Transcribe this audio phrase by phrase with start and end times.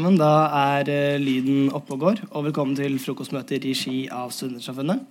[0.00, 0.16] sammen.
[0.16, 0.48] Da
[0.78, 2.20] er eh, lyden oppe og går.
[2.32, 5.02] Og velkommen til frokostmøte i regi av Studentersamfunnet.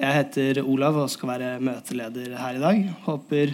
[0.00, 2.80] Jeg heter Olav og skal være møteleder her i dag.
[3.04, 3.52] Håper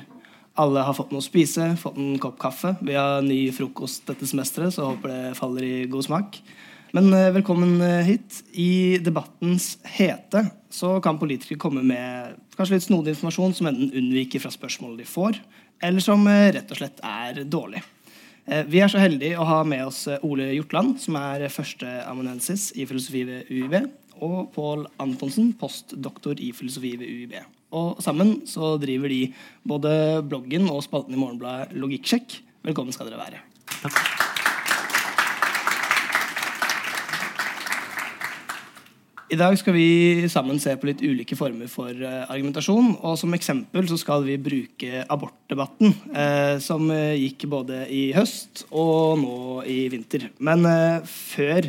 [0.59, 2.77] alle har fått noe å spise, fått en kopp kaffe.
[2.79, 6.39] Vi har ny frokost dette semesteret, så håper det faller i god smak.
[6.95, 8.41] Men eh, velkommen eh, hit.
[8.55, 14.47] I debattens hete så kan politikere komme med kanskje litt snodig informasjon som enten unnviker
[14.47, 15.43] fra spørsmålet de får,
[15.83, 17.83] eller som rett og slett er dårlig.
[18.49, 22.71] Eh, vi er så heldige å ha med oss eh, Ole Hjortland, som er førsteamanuensis
[22.81, 23.77] i filosofi ved UiB,
[24.25, 27.37] og Pål Antonsen, postdoktor i filosofi ved UiB.
[27.77, 29.21] Og sammen så driver de
[29.69, 29.93] både
[30.25, 32.41] bloggen og spalten i Morgenbladet Logikksjekk.
[32.65, 33.45] Velkommen skal dere være.
[33.83, 34.28] Takk.
[39.29, 42.95] I dag skal vi sammen se på litt ulike former for uh, argumentasjon.
[43.05, 48.65] Og som eksempel så skal vi bruke abortdebatten, eh, som uh, gikk både i høst
[48.71, 49.35] og nå
[49.69, 50.31] i vinter.
[50.41, 50.65] Men
[51.05, 51.69] før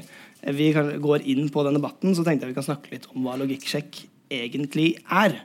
[0.55, 3.35] vi går inn på den debatten, så tenkte jeg vi kan snakke litt om hva
[3.41, 4.05] logikksjekk
[4.39, 5.35] egentlig er.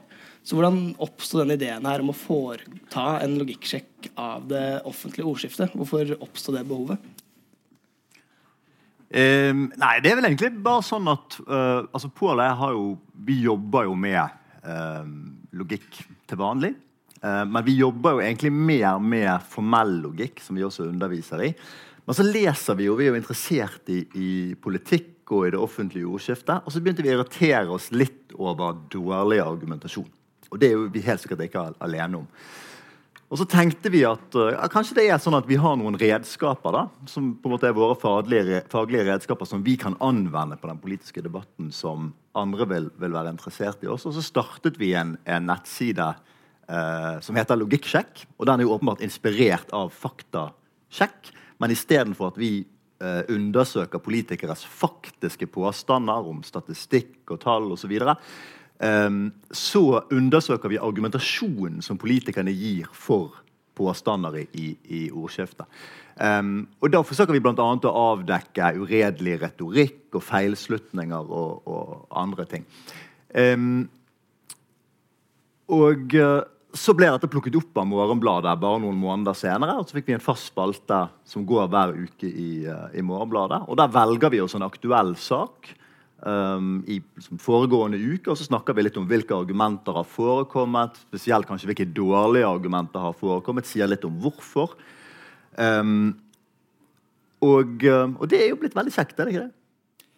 [0.45, 5.75] Så hvordan oppsto den ideen her om å foreta en logikksjekk av det offentlige ordskiftet?
[5.75, 7.01] Hvorfor oppsto det behovet?
[9.15, 12.71] Um, nei, det er vel egentlig bare sånn at uh, altså Pål og jeg har
[12.75, 12.87] jo
[13.23, 14.19] Vi jobber jo med
[14.67, 15.05] uh,
[15.55, 16.73] logikk til vanlig.
[17.21, 21.53] Uh, men vi jobber jo egentlig mer med formell logikk, som vi også underviser i.
[22.05, 24.29] Men så leser vi jo, vi er jo interessert i, i
[24.61, 26.67] politikk og i det offentlige ordskiftet.
[26.67, 30.11] Og så begynte vi å irritere oss litt over dårlig argumentasjon.
[30.51, 32.27] Og det er jo vi helt sikkert ikke alene om.
[33.25, 36.75] Og så tenkte vi at ja, kanskje det er sånn at vi har noen redskaper
[36.75, 40.69] da, som på en måte er våre faglige, faglige redskaper som vi kan anvende på
[40.69, 44.05] den politiske debatten som andre vil, vil være interessert i oss.
[44.05, 46.11] Og så startet vi en, en nettside
[46.69, 48.27] eh, som heter Logikksjekk.
[48.37, 51.33] Og den er jo åpenbart inspirert av Faktasjekk.
[51.63, 57.91] Men istedenfor at vi eh, undersøker politikeres faktiske påstander om statistikk og tall osv., så,
[57.91, 58.19] videre,
[59.55, 59.81] så
[60.13, 63.41] undersøker vi argumentasjonen som politikerne gir for
[63.75, 65.67] påstander i, i ordskiftet.
[66.15, 67.53] Um, og Da forsøker vi bl.a.
[67.59, 72.67] å avdekke uredelig retorikk og feilslutninger og, og andre ting.
[73.35, 73.87] Um,
[75.75, 76.41] og uh,
[76.75, 79.77] så ble dette plukket opp av Morgenbladet bare noen måneder senere.
[79.79, 83.65] og Så fikk vi en fast spalte som går hver uke i, uh, i Morgenbladet.
[83.67, 85.73] og Der velger vi oss en aktuell sak
[86.21, 88.29] um, i liksom, foregående uke.
[88.31, 90.99] Og så snakker vi litt om hvilke argumenter har forekommet.
[91.09, 93.67] Spesielt kanskje hvilke dårlige argumenter har forekommet.
[93.69, 94.77] Sier litt om hvorfor.
[95.57, 96.15] Um,
[97.45, 100.13] og, og, det er jo blitt veldig kjekt, er det ikke det?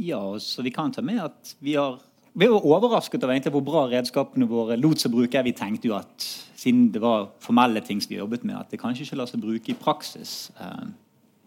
[0.00, 1.98] Ja, så vi kan ta med at vi har
[2.32, 5.42] vi var overrasket over hvor bra redskapene våre lot seg bruke.
[5.42, 6.26] Vi tenkte jo at
[6.60, 9.42] siden det var formelle ting som vi jobbet med, at det kanskje ikke lar seg
[9.42, 10.52] bruke i praksis.
[10.60, 10.86] Eh,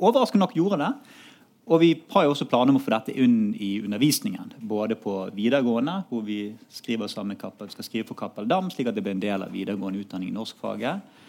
[0.03, 0.92] overraskende nok gjorde det.
[1.63, 4.51] Og vi har jo også planer om å få dette inn i undervisningen.
[4.68, 8.97] Både på videregående, hvor vi skriver sammen Kappel, skal skrive for Kappel Dam, slik at
[8.97, 11.22] det blir en del av videregående utdanning i norskfaget.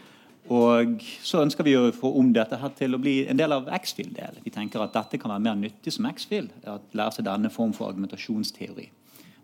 [0.53, 3.71] Og så ønsker vi å få om dette her til å bli en del av
[3.79, 4.43] X-FIL-delen.
[4.45, 6.51] Vi tenker at dette kan være mer nyttig som X-FIL.
[6.69, 8.91] At lære seg denne form for argumentasjonsteori.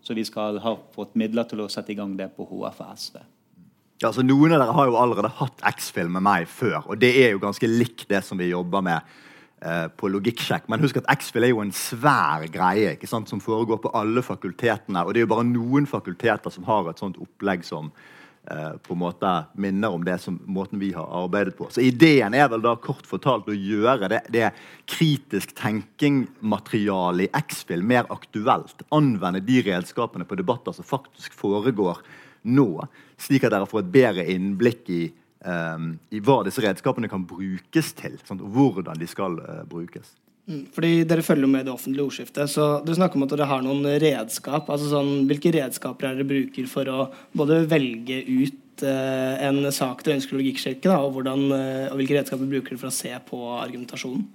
[0.03, 2.93] Så vi skal ha fått midler til å sette i gang det på HF og
[2.99, 3.17] SV.
[4.01, 7.11] Ja, så Noen av dere har jo allerede hatt X-FIL med meg før, og det
[7.21, 9.19] er jo ganske likt det som vi jobber med
[9.61, 10.63] Eh, på logikksjekk.
[10.73, 14.23] Men husk at X-FIL er jo en svær greie ikke sant, som foregår på alle
[14.25, 15.03] fakultetene.
[15.05, 17.91] Og det er jo bare noen fakulteter som har et sånt opplegg som
[18.49, 21.69] eh, på en måte minner om det som måten vi har arbeidet på.
[21.69, 24.49] Så ideen er vel da kort fortalt å gjøre det, det
[24.89, 28.81] kritisk tenking-materialet i X-FIL mer aktuelt.
[28.89, 32.01] Anvende de redskapene på debatter som faktisk foregår
[32.49, 32.69] nå,
[33.21, 35.03] slik at dere får et bedre innblikk i
[35.45, 38.17] um, i hva disse redskapene kan brukes til.
[38.27, 38.43] Sant?
[38.43, 40.13] og hvordan de skal uh, brukes.
[40.49, 42.49] Mm, fordi Dere følger med i det offentlige ordskiftet.
[42.49, 44.69] så Dere snakker om at dere har noen redskap.
[44.69, 47.07] altså sånn, Hvilke redskaper er dere bruker for å
[47.37, 52.17] både velge ut uh, en sak dere ønsker å logikksjekke, og, hvordan, uh, og hvilke
[52.19, 54.27] redskaper bruker dere for å se på argumentasjonen?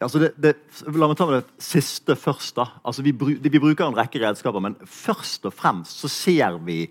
[0.00, 0.54] Ja, altså det, det,
[0.96, 2.54] la meg ta med det siste først.
[2.56, 2.70] da.
[2.80, 6.86] Altså vi, vi, bruker en rekke redskaper, men først og fremst så ser vi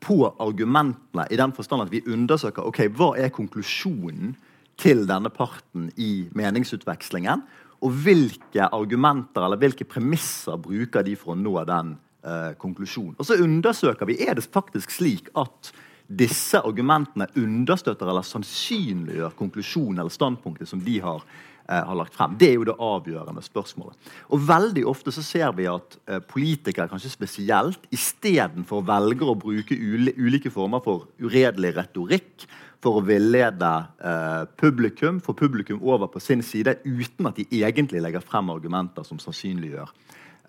[0.00, 4.36] på argumentene, i den forstand at vi undersøker ok, hva er konklusjonen
[4.78, 7.42] til denne parten i meningsutvekslingen.
[7.82, 11.92] Og hvilke argumenter eller hvilke premisser bruker de for å nå den
[12.26, 13.14] eh, konklusjonen.
[13.18, 15.72] Og så undersøker vi er det faktisk slik at
[16.08, 22.36] disse argumentene understøtter eller sannsynliggjør konklusjonen eller standpunktet som de har eh, har lagt frem.
[22.40, 24.12] Det er jo det avgjørende spørsmålet.
[24.32, 29.76] Og veldig ofte så ser vi at eh, politikere, kanskje spesielt, istedenfor velger å bruke
[29.76, 32.48] ulike former for uredelig retorikk
[32.82, 38.02] for å villede eh, publikum, få publikum over på sin side, uten at de egentlig
[38.04, 39.90] legger frem argumenter som sannsynliggjør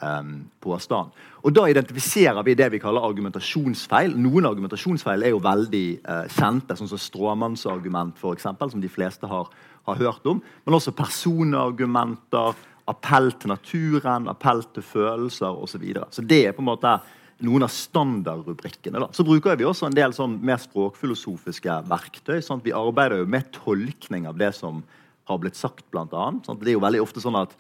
[0.01, 1.11] um, påstand.
[1.43, 4.15] Og Da identifiserer vi det vi kaller argumentasjonsfeil.
[4.17, 9.49] Noen argumentasjonsfeil er jo veldig uh, kjente, sånn som stråmannsargument, eksempel, som de fleste har,
[9.87, 10.41] har hørt om.
[10.65, 12.57] Men også personargumenter,
[12.89, 15.75] appell til naturen, appell til følelser osv.
[15.75, 16.09] Så, videre.
[16.11, 16.97] så det er på en måte
[17.45, 18.99] noen av standardrubrikkene.
[18.99, 19.09] Da.
[19.15, 22.39] Så bruker vi også en del sånn mer språkfilosofiske verktøy.
[22.43, 24.81] Sånn vi arbeider jo med tolkning av det som
[25.29, 26.47] har blitt sagt, blant annet.
[26.47, 27.53] Sånn det er jo veldig ofte sånn at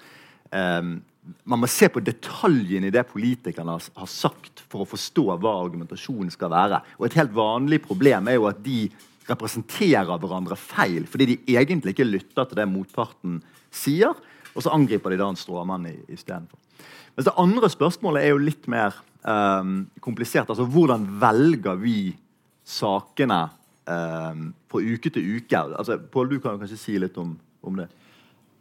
[0.51, 0.97] um,
[1.45, 6.31] man må se på detaljene i det politikerne har sagt, for å forstå hva argumentasjonen
[6.33, 6.81] skal være.
[6.97, 8.87] Og Et helt vanlig problem er jo at de
[9.29, 13.39] representerer hverandre feil fordi de egentlig ikke lytter til det motparten
[13.71, 14.15] sier,
[14.55, 16.57] og så angriper de da en stråmann istedenfor.
[17.15, 18.95] Mens det andre spørsmålet er jo litt mer
[19.27, 20.49] um, komplisert.
[20.49, 22.13] Altså hvordan velger vi
[22.65, 23.41] sakene
[23.85, 25.63] um, fra uke til uke?
[25.63, 27.89] Altså, Pål, du kan kanskje si litt om, om det?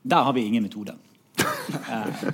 [0.09, 0.97] Der har vi ingen metode.
[1.69, 2.25] Uh,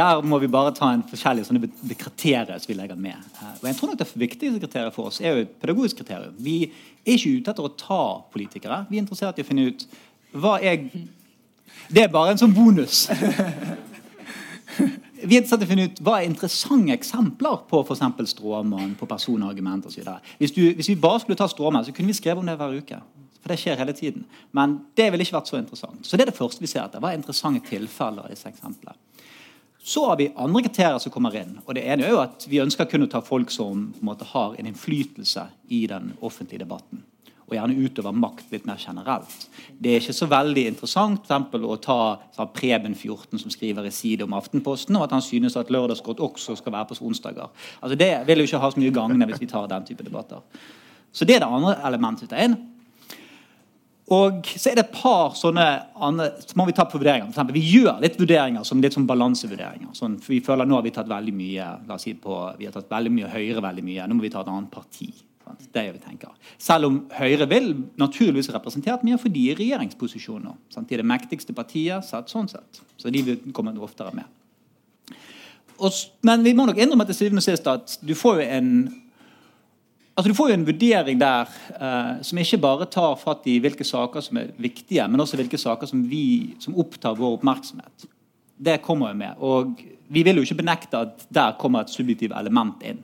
[0.00, 3.18] der må vi bare ta en forskjellige sånne kriterier som vi legger med.
[3.38, 6.34] Uh, og jeg tror nok Det viktigste kriteriet for oss er jo et pedagogisk kriterium.
[6.38, 8.84] Vi er ikke ute etter å ta politikere.
[8.90, 9.86] Vi er interessert i å finne ut
[10.32, 10.88] hva er
[11.92, 13.08] Det er bare en sånn bonus.
[15.22, 19.06] vi er interessert i å finne ut hva er interessante eksempler på for stråmann, på
[19.06, 20.06] personargument osv.
[20.38, 23.00] Hvis, hvis vi bare skulle ta stråmann, så kunne vi skrevet om det hver uke.
[23.42, 24.24] For det skjer hele tiden.
[24.54, 26.06] Men det ville ikke vært så interessant.
[26.06, 27.02] Så det er det første vi ser etter.
[27.02, 28.94] Hva er interessante tilfeller i disse eksemplene?
[29.82, 31.56] Så har vi andre kriterier som kommer inn.
[31.66, 34.54] og det ene er jo at Vi ønsker å ta folk som en måte, har
[34.54, 37.02] en innflytelse i den offentlige debatten
[37.52, 39.46] og gjerne utover makt litt mer generelt.
[39.78, 41.98] Det er ikke så veldig interessant for å ta
[42.32, 46.22] sånn, Preben 14, som skriver i side om Aftenposten, og at han synes at lørdagsgodt
[46.24, 47.50] også skal være på onsdager.
[47.80, 50.40] Altså, det vil jo ikke ha så mye gagne hvis vi tar den type debatter.
[51.12, 52.32] Så det er det andre elementet.
[52.32, 52.56] inn.
[54.10, 55.64] Og så er det et par sånne
[56.02, 57.28] andre, så må vi ta på vurderinger.
[57.28, 59.92] For eksempel, vi gjør litt vurderinger som litt sånn balansevurderinger.
[59.96, 62.66] Sånn, for vi føler nå har vi tatt veldig mye la oss si på, vi
[62.66, 64.08] har tatt veldig mye Høyre veldig mye.
[64.08, 65.12] Nå må vi ta et annet parti.
[65.72, 66.32] Det er vi tenker.
[66.60, 70.58] Selv om Høyre vil naturligvis representert mye, for de er i regjeringsposisjoner.
[70.72, 70.88] Sant?
[70.88, 72.82] De er det mektigste partiet sett sånn sett.
[72.98, 74.26] Så de vil komme oftere med.
[75.82, 75.94] Og,
[76.26, 78.68] men vi må nok innrømme til syvende og sist at du får jo en
[80.14, 83.86] altså du får jo en vurdering der eh, som ikke bare tar fatt i hvilke
[83.86, 88.06] saker som er viktige, men også hvilke saker som, vi, som opptar vår oppmerksomhet.
[88.62, 89.40] Det kommer jo med.
[89.40, 89.80] Og
[90.12, 93.00] vi vil jo ikke benekte at der kommer et subjektivt element inn.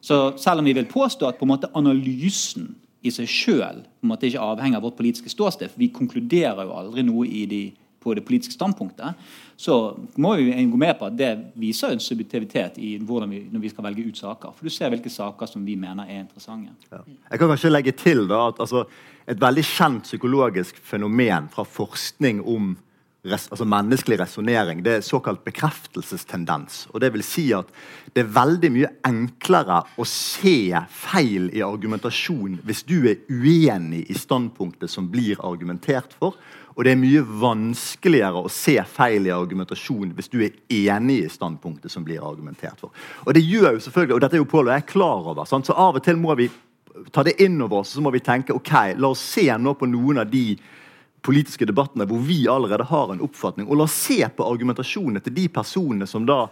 [0.00, 2.74] Så selv om vi vil påstå at på en måte analysen
[3.06, 3.82] i seg sjøl
[4.16, 7.62] ikke avhenger av vårt politiske ståsted, for vi konkluderer jo aldri noe i de,
[8.06, 9.18] på det politiske standpunktet,
[9.58, 13.64] så må vi gå med på at det viser en subjektivitet i hvordan vi, når
[13.64, 14.54] vi skal velge ut saker.
[14.54, 16.76] For du ser hvilke saker som vi mener er interessante.
[16.92, 17.02] Ja.
[17.32, 18.86] Jeg kan kanskje legge til da, at altså,
[19.26, 22.76] Et veldig kjent psykologisk fenomen fra forskning om
[23.26, 26.84] res, altså menneskelig resonnering, det er såkalt bekreftelsestendens.
[26.92, 27.70] Og det vil si at
[28.14, 34.18] det er veldig mye enklere å se feil i argumentasjon hvis du er uenig i
[34.18, 36.38] standpunktet som blir argumentert for.
[36.76, 41.32] Og det er mye vanskeligere å se feil i argumentasjon hvis du er enig i
[41.32, 42.92] standpunktet som blir argumentert for.
[43.24, 45.68] Og det gjør jo selvfølgelig, og dette er jo Pål og jeg klar over, sant?
[45.68, 46.50] så av og til må vi
[47.12, 49.88] ta det inn over oss så må vi tenke ok, la oss se nå på
[49.88, 50.54] noen av de
[51.26, 55.34] politiske debattene hvor vi allerede har en oppfatning, og la oss se på argumentasjonene til
[55.36, 56.44] de personene som da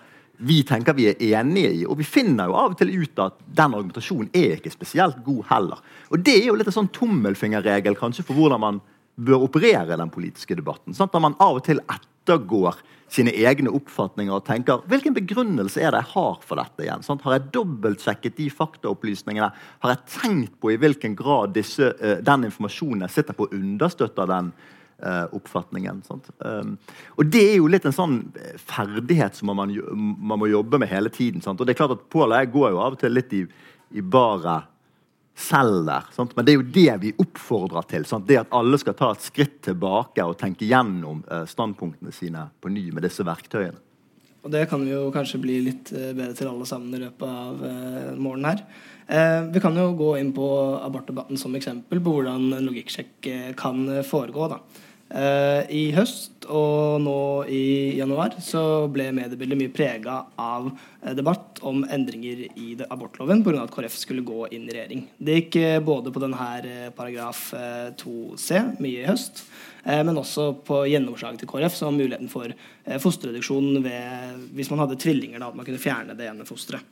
[0.45, 1.85] vi tenker vi er enige i.
[1.87, 5.45] Og vi finner jo av og til ut at den argumentasjonen er ikke spesielt god
[5.53, 5.85] heller.
[6.11, 8.81] Og det er jo litt en sånn tommelfingerregel kanskje for hvordan man
[9.15, 10.95] bør operere den politiske debatten.
[10.97, 11.15] Sant?
[11.15, 12.81] Når man av og til ettergår
[13.15, 17.05] sine egne oppfatninger og tenker hvilken begrunnelse er det jeg har for dette igjen?
[17.07, 17.23] Sant?
[17.27, 19.51] Har jeg dobbeltsjekket de faktaopplysningene?
[19.85, 24.31] Har jeg tenkt på i hvilken grad disse, uh, den informasjonen jeg sitter på, understøtter
[24.31, 24.51] den
[25.05, 26.03] uh, oppfatningen?
[26.11, 26.75] Um,
[27.15, 30.91] og Det er jo litt en sånn eh, ferdighet som man, man må jobbe med
[30.91, 31.45] hele tiden.
[31.45, 31.61] Sant?
[31.61, 33.45] Og det er klart at Pål og jeg går jo av og til litt i,
[33.95, 34.74] i baret
[35.35, 36.07] selv der.
[36.15, 36.37] Sant?
[36.37, 38.07] Men det er jo det vi oppfordrer til.
[38.09, 38.27] Sant?
[38.29, 42.73] Det at alle skal ta et skritt tilbake og tenke gjennom eh, standpunktene sine på
[42.73, 43.81] ny med disse verktøyene.
[44.45, 47.25] Og det kan vi jo kanskje bli litt eh, bedre til alle sammen i løpet
[47.29, 48.65] av eh, morgenen her.
[49.07, 50.49] Eh, vi kan jo gå inn på
[50.85, 54.51] abortdebatten som eksempel på hvordan logikksjekk eh, kan foregå.
[54.53, 54.61] da.
[55.13, 57.19] Eh, I høst og nå
[57.53, 63.63] i januar så ble mediebildet mye prega av eh, debatt om endringer i abortloven pga.
[63.63, 65.05] at KrF skulle gå inn i regjering.
[65.19, 67.47] Det gikk eh, både på denne paragraf
[68.01, 69.45] 2c mye i høst,
[69.85, 74.97] men også på gjennomslaget til KrF, som muligheten for eh, fosterreduksjon ved, hvis man hadde
[75.03, 76.87] tvillinger, da, at man kunne fjerne det ene fosteret.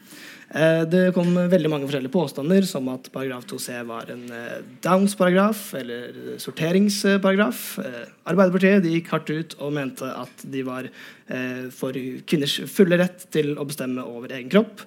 [0.52, 4.26] Eh, det kom veldig mange forskjellige påstander, som at paragraf 2c var en
[4.84, 7.64] Downs-paragraf eller sorteringsparagraf.
[8.28, 10.90] Arbeiderpartiet de gikk hardt ut og mente at de var
[11.72, 11.96] for
[12.28, 14.84] kvinners fulle rett til å bestemme over egen kropp.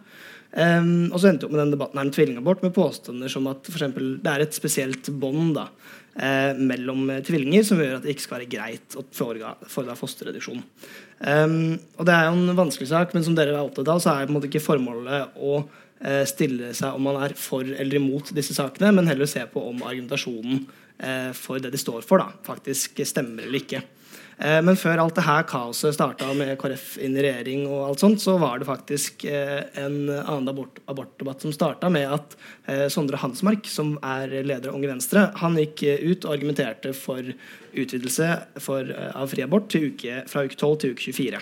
[0.55, 3.47] Um, og så endte vi opp med den debatten her om tvillingabort med påstander som
[3.51, 5.57] at for eksempel, det er et spesielt bånd
[6.15, 10.61] eh, mellom tvillinger som gjør at det ikke skal være greit å foreta fosterreduksjon.
[11.19, 14.11] Um, og Det er jo en vanskelig sak, men som dere er opptatt av, så
[14.13, 15.59] er på en måte ikke formålet å
[16.03, 19.63] eh, stille seg om man er for eller imot disse sakene, men heller se på
[19.69, 20.65] om argumentasjonen
[20.99, 23.83] eh, for det de står for, da, faktisk stemmer eller ikke.
[24.37, 28.03] Eh, men før alt det her kaoset starta med KrF inn i regjering, og alt
[28.03, 32.35] sånt, så var det faktisk eh, en annen abort, abortdebatt som starta med at
[32.67, 37.31] eh, Sondre Hansmark, som er leder av Unge Venstre, han gikk ut og argumenterte for
[37.75, 38.29] utvidelse
[38.63, 41.41] for, av fri abort uke, fra uke 12 til uke 24.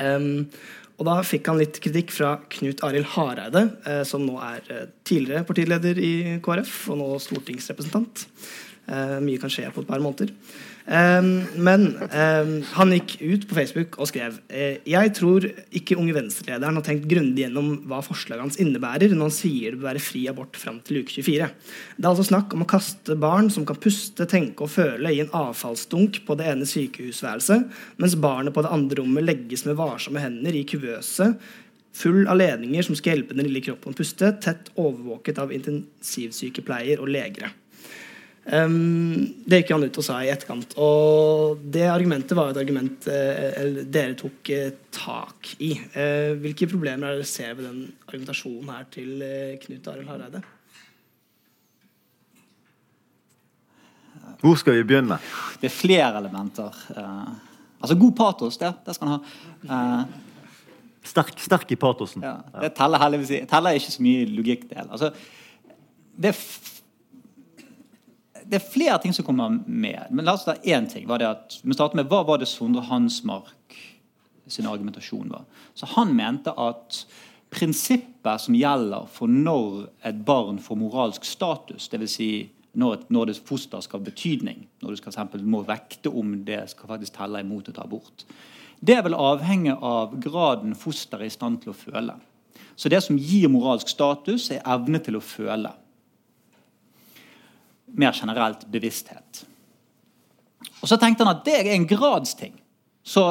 [0.00, 0.46] Um,
[1.00, 3.62] og da fikk han litt kritikk fra Knut Arild Hareide,
[4.06, 6.12] som nå er tidligere partileder i
[6.44, 8.26] KrF og nå stortingsrepresentant.
[9.24, 10.34] Mye kan skje på et par måneder.
[10.86, 11.84] Men
[12.72, 15.44] han gikk ut på Facebook og skrev uh, Jeg tror
[15.76, 19.80] ikke Unge Venstre-lederen har tenkt grundig gjennom hva forslaget hans innebærer når han sier det
[19.82, 21.50] bør være fri abort fram til uke 24.
[21.96, 25.22] Det er altså snakk om å kaste barn som kan puste, tenke og føle, i
[25.22, 27.66] en avfallsdunk på det ene sykehusværelset,
[28.00, 31.34] mens barnet på det andre rommet legges med varsomme hender i kuvøse
[31.96, 37.02] full av ledninger som skal hjelpe den lille kroppen å puste, tett overvåket av intensivsykepleier
[37.02, 37.50] og legere.
[38.50, 40.72] Um, det gikk han ut og sa i etterkant.
[40.82, 45.76] Og det argumentet var et argument uh, dere tok uh, tak i.
[45.94, 49.22] Uh, hvilke problemer er det dere ser ved den argumentasjonen her til
[49.62, 50.42] Knut Arild Hareide?
[54.40, 55.20] Hvor skal vi begynne?
[55.60, 56.74] Det er flere elementer.
[57.80, 59.20] altså god patos, det, det skal han
[59.68, 60.04] ha.
[61.04, 62.24] sterk, sterk, i patosen.
[62.24, 64.86] Ja, det teller heldigvis teller ikke så mye logikkdel.
[64.90, 65.12] Altså,
[66.16, 66.40] det er
[68.50, 70.08] det er flere ting som kommer med.
[70.10, 71.06] Men la oss ta én ting.
[71.06, 73.76] Var det at, vi starter med Hva var det Sondre Hansmark
[74.50, 75.44] sin argumentasjon var?
[75.78, 77.04] Så Han mente at
[77.50, 82.16] prinsippet som gjelder for når et barn får moralsk status, dvs.
[82.16, 82.30] Si
[82.78, 86.36] når, et, når det foster skal ha betydning, når du skal eksempel, må vekte om
[86.46, 88.26] det skal faktisk telle imot å ta abort,
[88.80, 92.14] det vil avhenge av graden fosteret er i stand til å føle.
[92.78, 95.74] Så det som gir moralsk status, er evne til å føle
[97.98, 99.44] mer generelt bevissthet.
[100.80, 102.54] Og Så tenkte han at det er en gradsting.
[103.04, 103.24] Så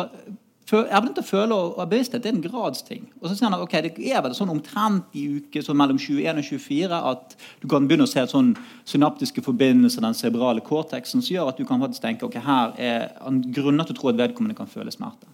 [0.69, 3.07] evnen til å føle og bevissthet det er en gradsting.
[3.19, 5.97] Og så sier han at okay, det er vel sånn omtrent i uke sånn mellom
[5.97, 8.51] 21 og 24 at du kan begynne å se sånn
[8.89, 13.09] synaptiske forbindelser den cerebrale cortexen som gjør at du kan faktisk tenke ok, her er
[13.23, 15.29] han grunner til å tro at vedkommende kan føle smerte.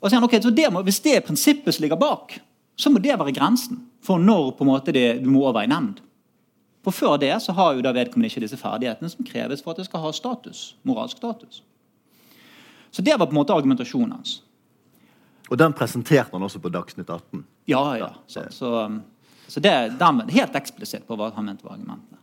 [0.00, 2.38] Og så sier han, ok, det må, Hvis det er prinsippet som ligger bak,
[2.76, 5.70] så må det være grensen for når på en måte det, du må over i
[5.70, 6.00] nemnd.
[6.86, 9.80] For Før det så har jo da vedkommende ikke disse ferdighetene som kreves for at
[9.82, 11.62] det skal ha status, moralsk status.
[12.94, 14.42] Så Det var på en måte argumentasjonen hans.
[15.50, 17.42] Og den presenterte han også på Dagsnytt 18?
[17.66, 18.12] Ja, ja.
[18.26, 18.70] Så, så,
[19.48, 22.22] så det er helt eksplisitt på hva han mente var argumentene.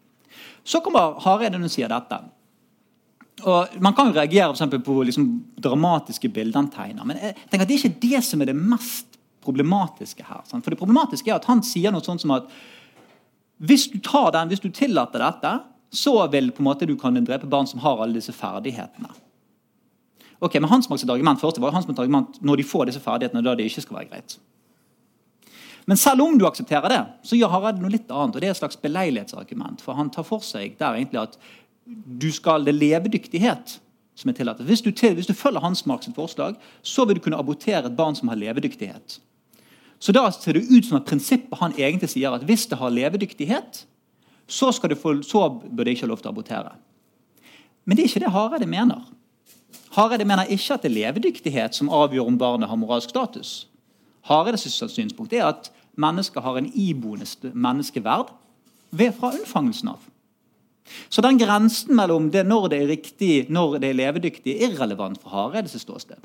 [0.64, 2.22] Så kommer Hareide og sier dette.
[3.44, 5.28] Og Man kan jo reagere for på liksom,
[5.60, 8.56] dramatiske bilder han tegner, men jeg tenker at det er ikke det som er det
[8.56, 10.44] mest problematiske her.
[10.48, 10.64] Sant?
[10.64, 12.48] For det problematiske er at Han sier noe sånt som at
[13.58, 15.52] hvis du tar den, hvis du tillater dette,
[15.94, 19.12] så vil på en måte du kan drepe barn som har alle disse ferdighetene.
[20.44, 23.56] Ok, men Hans sitt argument først, var hans argument når de får disse ferdighetene, da
[23.56, 24.40] det ikke skal være greit.
[25.86, 28.36] Men selv om du aksepterer det, så gjør Hareide noe litt annet.
[28.36, 29.82] og Det er et slags beleilighetsargument.
[29.84, 31.38] For han tar for seg der egentlig at
[31.86, 33.78] du skal det levedyktighet
[34.16, 34.62] som er tillatt.
[34.64, 37.98] Hvis du, til, hvis du følger Hans Marks forslag, så vil du kunne abortere et
[37.98, 39.20] barn som har levedyktighet.
[40.04, 42.92] Så da ser det ut som at prinsippet han egentlig sier at hvis det har
[42.92, 43.86] levedyktighet,
[44.52, 46.74] så, få, så bør det ikke ha lov til å abortere.
[47.88, 49.06] Men det er ikke det Hareide mener.
[49.96, 53.54] Hareide mener ikke at det er levedyktighet som avgjør om barnet har moralsk status.
[54.28, 58.34] Hareides synspunkt er at mennesker har en iboende menneskeverd
[58.92, 60.04] ved fra unnfangelsen av.
[61.08, 65.22] Så den grensen mellom det når det er riktig, når det er levedyktig, er irrelevant
[65.24, 66.20] fra Hareides ståsted.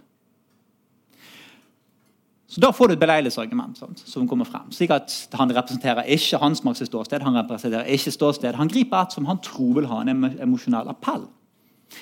[2.49, 4.71] Så Da får du et beleidelsesargument som kommer frem.
[4.73, 8.55] slik at Han representerer ikke hans Marks ståsted, han representerer ikke ståsted.
[8.55, 11.29] Han griper et som han tror vil ha en emosjonell appell.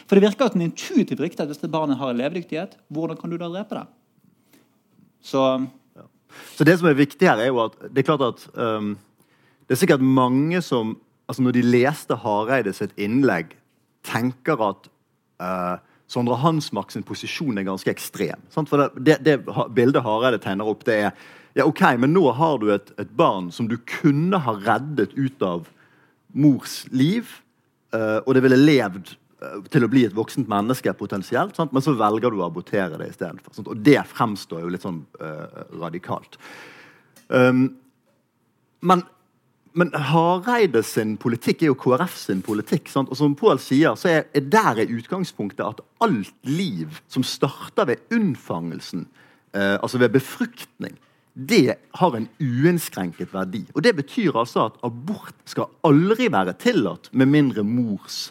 [0.07, 3.31] For Det virker at en intuitivt riktig at hvis det barnet har levedyktighet, hvordan kan
[3.31, 3.87] du da drepe det?
[5.23, 6.03] Så, ja.
[6.57, 8.97] Så det som er viktig her, er jo at det er klart at um,
[9.67, 10.97] det er sikkert mange som
[11.29, 13.57] altså når de leste Hareide sitt innlegg,
[14.07, 14.87] tenker at
[15.43, 18.43] uh, Sondre Hansmark sin posisjon er ganske ekstrem.
[18.55, 18.71] Sant?
[18.71, 21.11] For det, det, det bildet Hareide tegner opp, det er
[21.57, 25.45] ja, ok, men nå har du et, et, barn som du kunne ha reddet ut
[25.45, 25.71] av
[26.37, 27.31] mors liv,
[27.97, 31.73] uh, og det ville levd uh, til å bli et voksent menneske potensielt, sant?
[31.73, 33.57] men så velger du å abortere det istedenfor.
[33.65, 36.37] Og det fremstår jo litt sånn uh, radikalt.
[37.33, 37.71] Um,
[38.85, 39.07] men
[39.77, 42.89] men Hareide sin politikk er jo KrF sin politikk.
[42.89, 43.11] Sant?
[43.13, 47.91] Og som Pål sier, så er, er der er utgangspunktet at alt liv som starter
[47.91, 49.05] ved unnfangelsen,
[49.53, 50.97] eh, altså ved befruktning,
[51.37, 53.67] det har en uinnskrenket verdi.
[53.75, 58.31] Og Det betyr altså at abort skal aldri være tillatt med mindre mors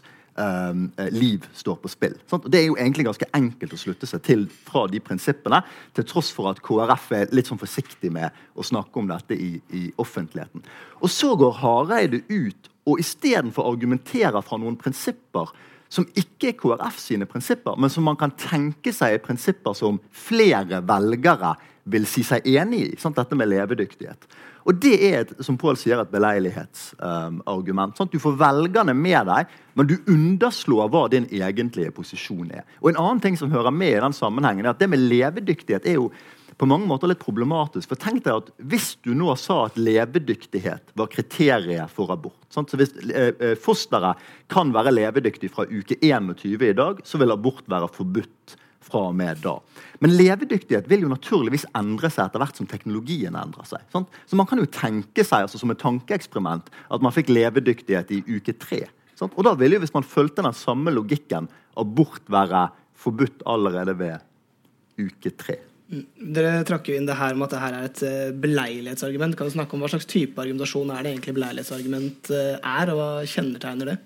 [1.15, 2.17] liv står på spill.
[2.27, 2.47] Sant?
[2.51, 5.61] Det er jo egentlig ganske enkelt å slutte seg til fra de prinsippene,
[5.95, 9.53] til tross for at KrF er litt sånn forsiktig med å snakke om dette i,
[9.71, 10.65] i offentligheten.
[10.99, 15.53] Og så går Hareide ut og istedenfor argumenterer fra noen prinsipper
[15.95, 20.01] som ikke er KrF sine prinsipper, men som man kan tenke seg er prinsipper som
[20.11, 21.53] flere velgere
[21.93, 22.91] vil si seg enig i.
[22.99, 23.17] Sant?
[23.17, 24.25] Dette med levedyktighet.
[24.65, 27.99] Og det er et, som Paul sier, et beleilighetsargument.
[28.01, 32.65] Um, du får velgerne med deg, men du underslår hva din egentlige posisjon er.
[32.81, 35.85] Og En annen ting som hører med i den sammenhengen er at det med levedyktighet
[35.85, 36.09] er jo
[36.55, 37.89] på mange måter litt problematisk.
[37.91, 42.71] For tenk deg at Hvis du nå sa at levedyktighet var kriteriet for abort sant?
[42.71, 44.17] så Hvis eh, eh fosteret
[44.49, 49.15] kan være levedyktig fra uke 21 i dag, så vil abort være forbudt fra og
[49.17, 49.55] med da.
[50.03, 53.83] Men levedyktighet vil jo naturligvis endre seg etter hvert som teknologien endrer seg.
[53.93, 54.19] Sant?
[54.29, 58.21] Så man kan jo tenke seg altså, som et tankeeksperiment at man fikk levedyktighet i
[58.37, 58.85] uke tre.
[59.17, 59.35] Sant?
[59.35, 61.49] Og da ville jo, hvis man fulgte den samme logikken,
[61.79, 62.67] abort være
[62.99, 65.59] forbudt allerede ved uke tre.
[65.91, 66.05] Mm.
[66.33, 69.35] Dere trakk jo inn det her med at det her er et eh, beleilighetsargument.
[69.37, 73.01] Kan du snakke om Hva slags type argumentasjon er det egentlig beleilighetsargument eh, er, og
[73.01, 73.97] hva kjennetegner det?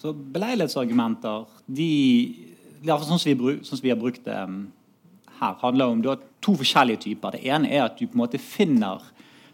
[0.00, 1.90] Så Beleilighetsargumenter de
[2.82, 4.66] sånn som, vi, sånn som vi har brukt det um,
[5.38, 6.02] her, handler om
[6.42, 7.36] to forskjellige typer.
[7.36, 9.02] Det ene er at du på en måte finner,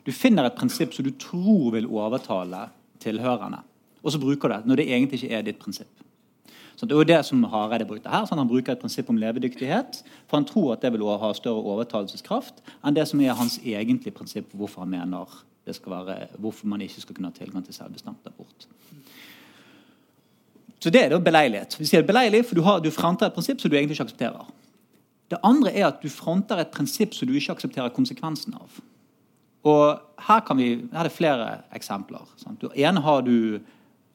[0.09, 2.69] finner et prinsipp som du tror vil overtale
[3.03, 3.61] tilhørende.
[4.03, 5.91] Og så bruker du det når det egentlig ikke er ditt prinsipp.
[6.79, 8.23] Så det er jo det som Hareide brukte her.
[8.29, 9.99] Sånn han bruker et prinsipp om levedyktighet.
[10.31, 14.15] For han tror at det vil ha større overtalelseskraft enn det som er hans egentlige
[14.15, 17.65] prinsipp for hvorfor han mener det skal være, hvorfor man ikke skal kunne ha tilgang
[17.67, 18.69] til selvbestemt abort.
[20.79, 21.75] Så det er da beleilighet.
[21.79, 24.51] Vi sier beleilig, for du, har, du fronter et prinsipp som du egentlig ikke aksepterer.
[25.29, 28.79] Det andre er at du fronter et prinsipp som du ikke aksepterer konsekvensen av.
[29.69, 32.25] Og Her, kan vi, her er det flere eksempler.
[32.37, 32.61] Sant?
[32.63, 33.61] Du, ene har du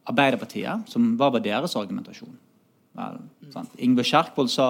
[0.10, 2.34] Arbeiderpartiet, som hva var deres argumentasjon?
[3.00, 3.22] Vel,
[3.80, 4.68] Ingve Kjerkvold sa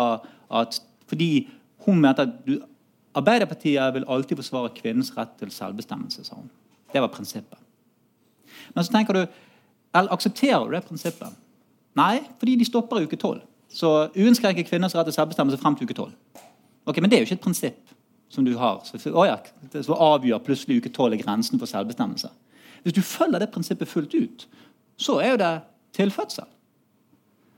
[0.53, 0.77] at
[1.09, 1.47] fordi
[1.85, 2.59] hun mente at du,
[3.17, 6.23] Arbeiderpartiet vil alltid forsvare kvinnens rett til selvbestemmelse.
[6.25, 6.49] sa hun.
[6.93, 7.59] Det var prinsippet.
[8.75, 9.25] Men så tenker du,
[9.95, 11.33] eller aksepterer du det prinsippet?
[11.99, 13.41] Nei, fordi de stopper uke 12.
[13.73, 16.11] Så uinnskrenket kvinners rett til selvbestemmelse frem til uke 12.
[16.85, 17.93] Ok, Men det er jo ikke et prinsipp
[18.29, 18.81] som du har.
[18.85, 19.37] Så, å ja,
[19.73, 22.29] så avgjør plutselig uke 12 er grensen for selvbestemmelse.
[22.83, 24.47] Hvis du følger det prinsippet fullt ut,
[24.97, 25.53] så er jo det
[25.95, 26.49] tilfødsel.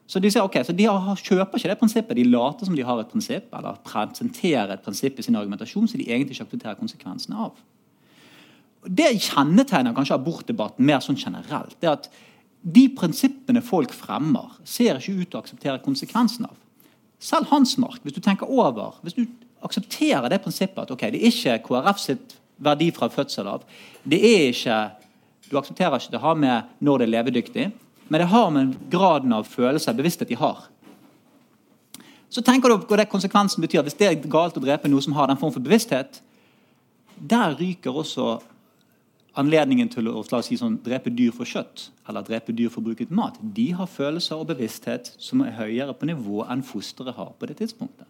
[0.08, 2.17] Så de, sier, okay, så de har, kjøper ikke det prinsippet.
[2.19, 6.02] De later som de har et prinsipp, eller presenterer et prinsipp i sin argumentasjon som
[6.02, 7.56] de egentlig ikke aksepterer konsekvensene av.
[8.86, 11.74] Det kjennetegner kanskje abortdebatten mer sånn generelt.
[11.82, 12.10] det at
[12.65, 16.56] de prinsippene folk fremmer, ser ikke ut til å akseptere konsekvensen av.
[17.21, 19.25] Selv Hansmark, hvis du tenker over, hvis du
[19.65, 23.65] aksepterer det prinsippet at okay, det er ikke KrF sitt verdi fra fødsel av
[24.04, 24.78] det er ikke,
[25.45, 27.65] Du aksepterer ikke det har med når det er levedyktig,
[28.10, 30.63] men det har med graden av følelse og bevissthet de har.
[32.30, 33.84] Så tenker du på det konsekvensen betyr.
[33.86, 36.17] Hvis det er galt å drepe noe som har den form for bevissthet,
[37.15, 38.39] der ryker også
[39.39, 43.38] anledningen til å si sånn, drepe dyr for kjøtt eller drepe dyr for bruket mat,
[43.39, 47.60] de har følelser og bevissthet som er høyere på nivå enn fosteret har på det
[47.62, 48.08] tidspunktet.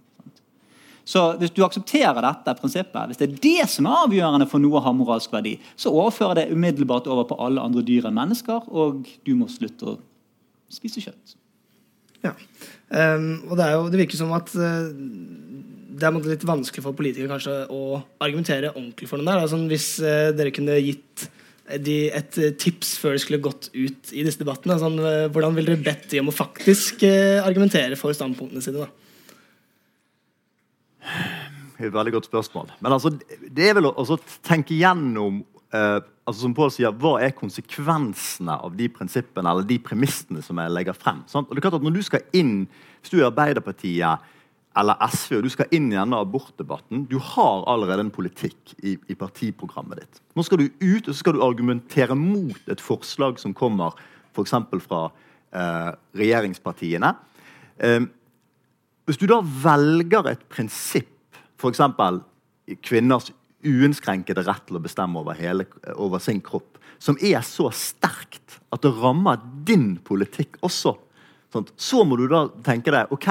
[1.06, 4.80] Så Hvis du aksepterer dette prinsippet, hvis det er det som er avgjørende for noe
[4.80, 8.66] å ha moralsk verdi, så overfører det umiddelbart over på alle andre dyr enn mennesker,
[8.74, 9.98] og du må slutte å
[10.74, 11.36] spise kjøtt.
[12.26, 12.34] Ja,
[12.90, 14.90] um, og det, jo, det, virker som at uh,
[15.96, 19.46] det er litt vanskelig for politikere kanskje å argumentere ordentlig for noe der.
[19.46, 21.28] Altså, hvis eh, dere kunne gitt
[21.82, 25.72] de, et uh, tips før de skulle gått ut i disse debattene, uh, hvordan ville
[25.72, 27.02] dere bedt de om å faktisk
[27.42, 28.86] argumentere for standpunktene sine?
[28.86, 28.90] da?
[31.80, 32.70] Et veldig godt spørsmål.
[32.84, 35.44] Men altså, det er vel å altså, tenke gjennom
[35.76, 40.72] altså som Paul sier, Hva er konsekvensene av de prinsippene eller de premissene som jeg
[40.72, 41.20] legger frem?
[41.28, 41.50] Sant?
[41.50, 42.54] Og det er klart at Når du skal inn,
[43.02, 44.24] hvis du er Arbeiderpartiet
[44.76, 48.96] eller SV, og du skal inn i denne abortdebatten Du har allerede en politikk i,
[48.98, 50.20] i, partiprogrammet ditt.
[50.36, 53.96] Nå skal du ut og så skal du argumentere mot et forslag som kommer
[54.36, 54.56] f.eks.
[54.84, 55.02] fra
[55.56, 57.14] eh, regjeringspartiene.
[57.80, 58.04] Eh,
[59.08, 61.82] hvis du da velger et prinsipp, f.eks.
[62.84, 63.32] kvinners
[63.66, 68.84] uinnskrenkede rett til å bestemme over, hele, over sin kropp, som er så sterkt at
[68.84, 70.96] det rammer din politikk også,
[71.56, 73.30] sånn, så må du da tenke deg ok,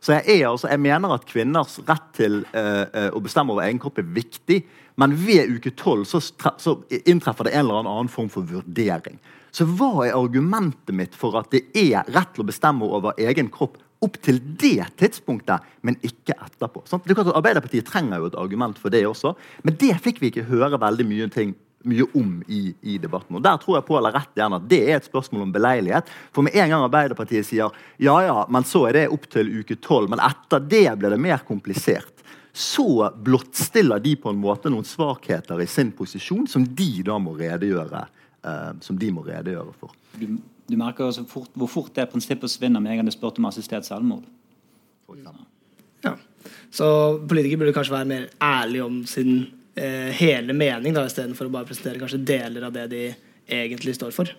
[0.00, 3.80] så jeg, er, altså, jeg mener at kvinners rett til uh, å bestemme over egen
[3.82, 4.62] kropp er viktig,
[5.00, 9.20] men ved uke tolv så, så, inntreffer det en eller annen form for vurdering.
[9.52, 13.50] Så hva er argumentet mitt for at det er rett til å bestemme over egen
[13.52, 16.86] kropp opp til det tidspunktet, men ikke etterpå.
[16.88, 17.04] Sant?
[17.04, 19.34] Er Arbeiderpartiet trenger jo et argument for det også,
[19.66, 21.52] men det fikk vi ikke høre veldig mye, ting,
[21.88, 23.36] mye om i, i, debatten.
[23.36, 26.10] Og Der tror jeg Pål har rett gjerne at det er et spørsmål om beleilighet.
[26.34, 29.78] For med en gang Arbeiderpartiet sier ja, ja, men så er det opp til uke
[29.80, 34.84] tolv, men etter det blir det mer komplisert, så blottstiller de på en måte noen
[34.84, 38.02] svakheter i sin posisjon som de da må redegjøre,
[38.44, 39.94] eh, som de må redegjøre for.
[40.20, 43.48] Du merker også fort, hvor fort det prinsippet svinner med en gang du spurt om
[43.48, 44.26] assistert selvmord.
[46.04, 46.12] Ja.
[46.70, 46.86] Så
[47.28, 49.32] politikere burde kanskje være mer ærlige om sin
[49.74, 53.02] eh, hele mening, da, istedenfor å bare presentere kanskje deler av det de
[53.50, 54.30] egentlig står for.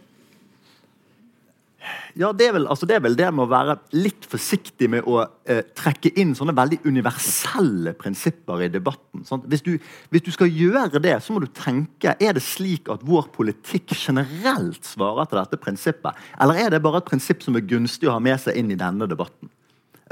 [2.19, 5.07] Ja, det er, vel, altså det er vel det med å være litt forsiktig med
[5.09, 9.23] å eh, trekke inn sånne veldig universelle prinsipper i debatten.
[9.49, 9.71] Hvis du,
[10.11, 13.95] hvis, du, skal gjøre det, så må du tenke er det slik at vår politikk
[13.95, 18.17] generelt svarer til dette prinsippet, eller er det bare et prinsipp som er gunstig å
[18.17, 19.49] ha med seg inn i denne debatten?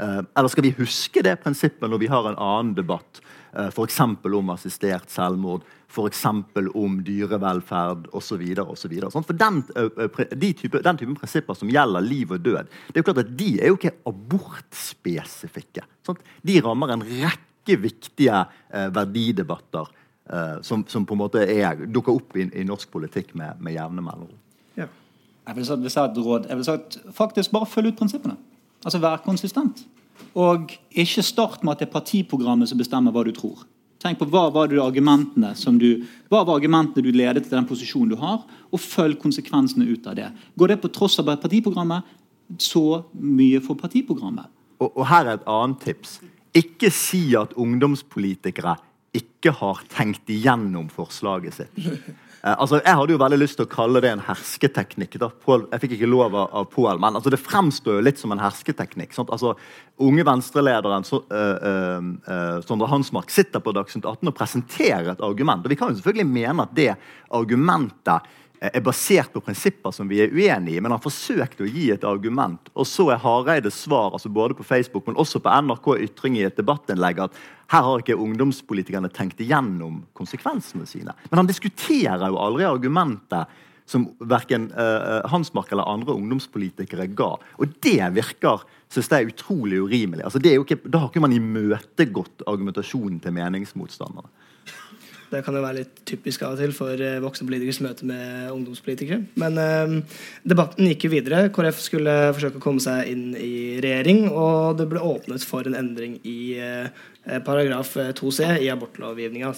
[0.00, 4.00] Eh, eller skal vi huske det prinsippet når vi har en annen debatt, f.eks.
[4.00, 5.66] om assistert selvmord?
[5.90, 6.24] f.eks.
[6.74, 8.42] om dyrevelferd osv.
[8.62, 9.62] For den,
[10.38, 13.32] de type, den typen prinsipper som gjelder liv og død, det er jo klart at
[13.38, 15.86] de er jo ikke abortspesifikke.
[16.06, 16.22] Sant?
[16.46, 19.90] De rammer en rekke viktige eh, verdidebatter
[20.30, 23.74] eh, som, som, på en måte er, dukker opp i, i norsk politikk med, med
[23.78, 24.38] jevne mellomrom.
[25.50, 26.44] Jeg vil si et råd.
[26.46, 28.36] Jeg vil si faktisk bare følg ut prinsippene.
[28.84, 29.82] Altså Vær konsistent.
[30.38, 33.66] Og ikke start med at det er partiprogrammet som bestemmer hva du tror.
[34.00, 38.16] Tenk på hva var, argumentene du, hva var argumentene du ledet til den posisjonen du
[38.20, 40.30] har, og følg konsekvensene ut av det.
[40.56, 42.06] Går det på tross av partiprogrammet,
[42.56, 44.48] så mye for partiprogrammet.
[44.80, 46.16] Og, og her er et annet tips.
[46.56, 48.78] Ikke si at ungdomspolitikere
[49.14, 51.78] ikke har tenkt igjennom forslaget sitt.
[52.42, 55.18] Eh, altså, Jeg hadde jo veldig lyst til å kalle det en hersketeknikk.
[55.20, 55.28] da.
[55.44, 58.40] Paul, jeg fikk ikke lov av, Paul, men altså, det fremstår jo litt som en
[58.40, 59.12] hersketeknikk.
[59.12, 59.30] Sant?
[59.30, 59.54] Altså,
[60.00, 65.60] Unge venstrelederen uh, uh, Sondre Hansmark sitter på Dagsnytt 18 og presenterer et argument.
[65.60, 66.94] og Vi kan jo selvfølgelig mene at det
[67.36, 71.86] argumentet er basert på prinsipper som vi er uenig i, men han forsøkte å gi
[71.94, 72.68] et argument.
[72.74, 76.44] Og så er Hareides svar altså både på Facebook, men også på NRK Ytring i
[76.44, 77.40] et debattinnlegg at
[77.72, 81.14] her har ikke ungdomspolitikerne tenkt igjennom konsekvensene sine.
[81.30, 87.32] Men han diskuterer jo aldri argumentet som verken uh, Hansmark eller andre ungdomspolitikere ga.
[87.58, 90.24] Og det virker synes jeg, utrolig urimelig.
[90.26, 94.30] Altså, ikke, da har ikke man imøtegått argumentasjonen til meningsmotstanderne.
[95.30, 98.50] Det kan jo være litt typisk av og til for eh, voksne politikers møte med
[98.50, 99.20] ungdomspolitikere.
[99.38, 100.18] Men eh,
[100.50, 101.44] debatten gikk jo videre.
[101.54, 105.78] KrF skulle forsøke å komme seg inn i regjering, og det ble åpnet for en
[105.78, 106.90] endring i eh,
[107.44, 109.52] paragraf 2c eh, i abortlovgivninga,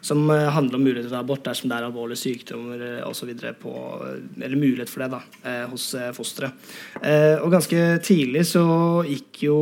[0.00, 3.30] som eh, handler om mulighet til abort dersom det er alvorlige sykdommer osv.
[3.30, 5.20] Eller mulighet for det da,
[5.70, 6.68] hos fosteret.
[7.44, 8.64] Og ganske tidlig så
[9.06, 9.58] gikk jo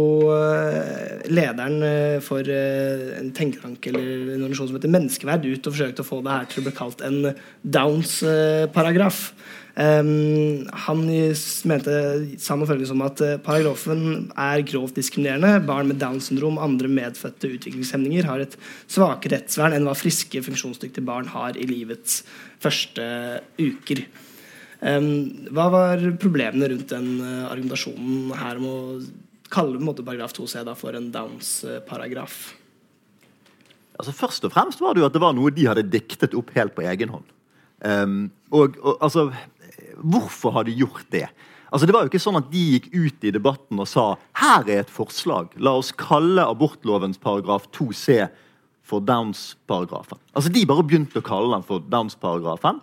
[1.28, 6.22] lederen for en tenketank eller en organisasjon som heter Menneskeverd, ut og forsøkte å få
[6.24, 7.20] det her til å bli kalt en
[7.76, 9.22] Downs-paragraf.
[9.76, 11.94] Um, han mente
[12.40, 15.60] sa noe følgende som at uh, paragrafen er grovt diskriminerende.
[15.68, 18.56] Barn med Downs syndrom andre medfødte utviklingshemninger har et
[18.88, 22.22] svakere rettsvern enn hva friske, funksjonsdyktige barn har i livets
[22.64, 23.04] første
[23.60, 24.06] uker.
[24.80, 28.80] Um, hva var problemene rundt den uh, argumentasjonen her om å
[29.52, 32.40] kalle måte, paragraf 2c da, for en Downs-paragraf?
[34.00, 36.56] Altså Først og fremst var det jo at det var noe de hadde diktet opp
[36.56, 37.28] helt på egen hånd.
[37.84, 39.28] Um, og, og altså
[40.00, 41.26] Hvorfor har de gjort det?
[41.72, 44.06] Altså, det var jo ikke sånn at De gikk ut i debatten og sa
[44.38, 45.54] her er et forslag.
[45.58, 48.28] La oss kalle abortlovens paragraf 2c
[48.86, 50.20] for Downs-paragrafen.
[50.32, 52.80] Altså, De bare begynte å kalle den for Downs-paragrafen.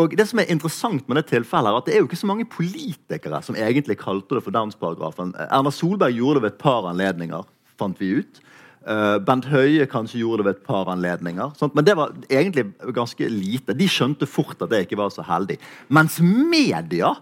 [0.00, 2.30] Og det som er interessant med det tilfellet er at det er jo ikke så
[2.30, 5.34] mange politikere som egentlig kalte det for Downs-paragrafen.
[5.50, 7.44] Erna Solberg gjorde det ved et par anledninger,
[7.76, 8.40] fant vi ut.
[8.82, 11.52] Uh, Bent Høie kanskje gjorde det ved et par anledninger.
[11.58, 11.74] Sant?
[11.74, 13.76] Men det var egentlig ganske lite.
[13.78, 15.58] De skjønte fort at det ikke var så heldig.
[15.88, 17.14] Mens media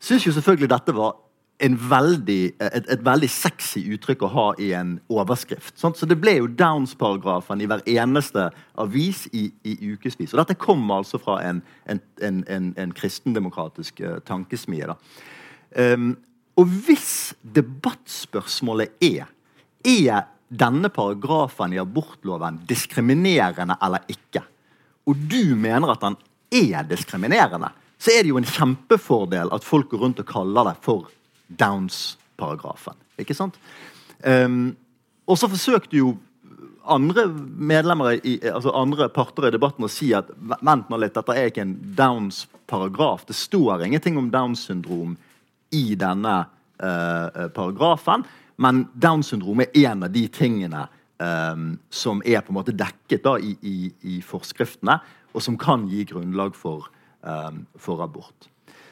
[0.00, 1.18] syns jo selvfølgelig dette var
[1.60, 5.74] veldig, et, et, veldig sexy uttrykk å ha i en overskrift.
[5.76, 5.98] Sant?
[6.00, 8.46] Så det ble jo Downs-paragrafen i hver eneste
[8.80, 10.32] avis i, i ukevis.
[10.32, 12.00] Og dette kom altså fra en, en,
[12.48, 14.88] en, en kristendemokratisk uh, tankesmie.
[15.76, 16.16] Um,
[16.60, 19.28] Og hvis debattspørsmålet er
[19.84, 24.42] er denne paragrafen i abortloven diskriminerende eller ikke,
[25.06, 26.18] og du mener at den
[26.50, 30.76] er diskriminerende, så er det jo en kjempefordel at folk går rundt og kaller det
[30.84, 31.10] for
[31.60, 32.96] Downs-paragrafen.
[33.20, 33.58] Ikke sant?
[34.24, 34.72] Um,
[35.28, 36.14] og så forsøkte jo
[36.90, 41.36] andre medlemmer i, altså andre parter i debatten å si at vent nå litt, dette
[41.36, 43.26] er ikke en Downs-paragraf.
[43.28, 45.14] Det står ingenting om Downs syndrom
[45.76, 46.36] i denne
[46.82, 48.24] uh, paragrafen.
[48.60, 50.84] Men Downs syndrom er en av de tingene
[51.20, 54.98] um, som er på en måte dekket da, i, i, i, forskriftene,
[55.32, 56.90] og som kan gi grunnlag for,
[57.24, 58.50] um, for abort.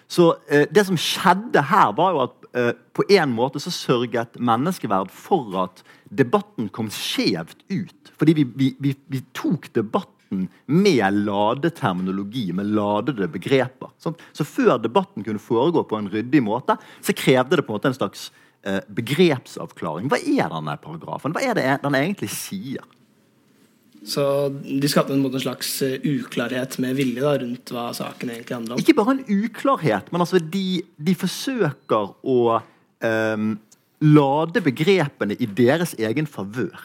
[0.09, 4.41] Så uh, Det som skjedde her, var jo at uh, på en måte så sørget
[4.41, 8.15] menneskeverd for at debatten kom skjevt ut.
[8.19, 13.93] Fordi vi, vi, vi, vi tok debatten med ladeterminologi, med ladede begreper.
[14.01, 14.21] Sant?
[14.33, 17.93] Så før debatten kunne foregå på en ryddig måte, så krevde det på en måte
[17.93, 18.31] en slags
[18.67, 20.09] begrepsavklaring.
[20.11, 21.33] Hva er denne paragrafen?
[21.33, 22.83] Hva er det den egentlig sier?
[24.07, 24.25] Så
[24.63, 28.77] de skapte en, en slags eh, uklarhet med vilje da, rundt hva saken egentlig handler
[28.77, 28.83] om?
[28.83, 33.51] Ikke bare en uklarhet, men altså de, de forsøker å um,
[34.05, 36.79] lade begrepene i deres egen favør.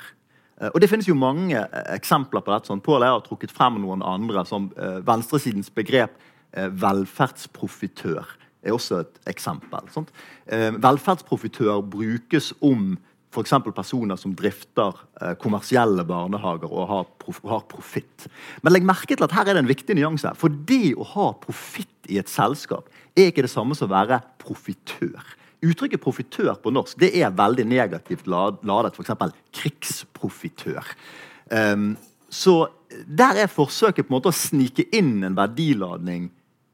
[0.60, 2.72] Eh, og Det finnes jo mange eh, eksempler på dette.
[2.72, 2.84] Sånn.
[2.84, 4.72] Pål har trukket frem noen andre, som
[5.06, 6.18] venstresidens begrep
[6.54, 8.28] velferdsprofitør
[8.64, 9.90] er også et eksempel.
[9.94, 12.94] Uh, velferdsprofitør brukes om
[13.34, 13.54] f.eks.
[13.74, 14.94] personer som drifter
[15.42, 18.28] kommersielle barnehager og har, prof har profitt.
[18.62, 20.36] Men legg merke til at her er det en viktig nyanse.
[20.38, 24.22] For det å ha profitt i et selskap er ikke det samme som å være
[24.44, 25.34] profitør.
[25.64, 28.94] Uttrykket profitør på norsk det er veldig negativt ladet.
[28.94, 29.14] F.eks.
[29.56, 30.96] krigsprofitør.
[31.50, 31.94] Um,
[32.34, 32.68] så
[33.08, 36.28] der er forsøket på en måte å snike inn en verdiladning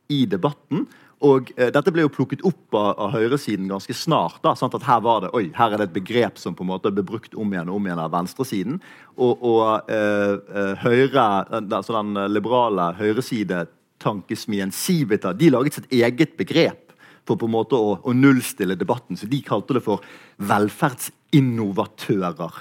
[0.10, 0.88] i debatten.
[1.26, 4.40] Og eh, Dette ble jo plukket opp av, av høyresiden ganske snart.
[4.44, 6.72] da, sånn at Her var det, oi, her er det et begrep som på en
[6.72, 8.76] måte ble brukt om igjen og om igjen av venstresiden.
[9.18, 16.94] Og, og uh, uh, høyre, altså den liberale høyresidetankesmien Civita de laget sitt eget begrep
[17.28, 19.18] for på en måte å, å nullstille debatten.
[19.20, 20.00] Så de kalte det for
[20.40, 22.54] velferdsinnovatører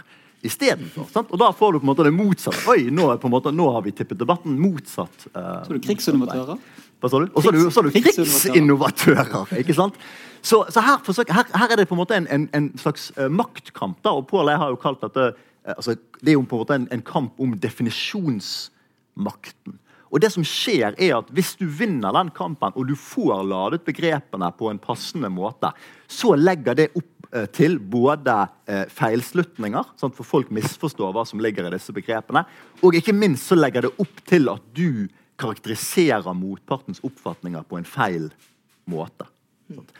[0.42, 1.06] istedenfor.
[1.24, 2.70] Og da får du på en måte det motsatte.
[2.70, 5.26] Oi, nå, måte, nå har vi tippet debatten motsatt.
[5.34, 6.56] Uh, så du krigsinnovatører?
[6.98, 7.26] Hva sa du?
[7.32, 9.46] Og så har du, krigsinnovatører.
[9.62, 9.94] ikke sant?
[10.42, 13.02] Så, så her, forsøker, her, her, er det på en måte en, en, en slags
[13.18, 13.96] uh, maktkamp.
[14.04, 15.38] da, og Pål har jo kalt dette uh,
[15.76, 19.72] altså, Det er jo på en måte en, en kamp om definisjonsmakten.
[20.08, 23.84] Og det som skjer er at Hvis du vinner den kampen, og du får ladet
[23.86, 25.72] begrepene på en passende måte,
[26.08, 28.34] så legger det opp eh, til både
[28.66, 32.44] eh, feilslutninger, sånn for folk misforstår hva som ligger i disse begrepene,
[32.82, 37.86] og ikke minst så legger det opp til at du karakteriserer motpartens oppfatninger på en
[37.86, 38.30] feil
[38.88, 39.28] måte.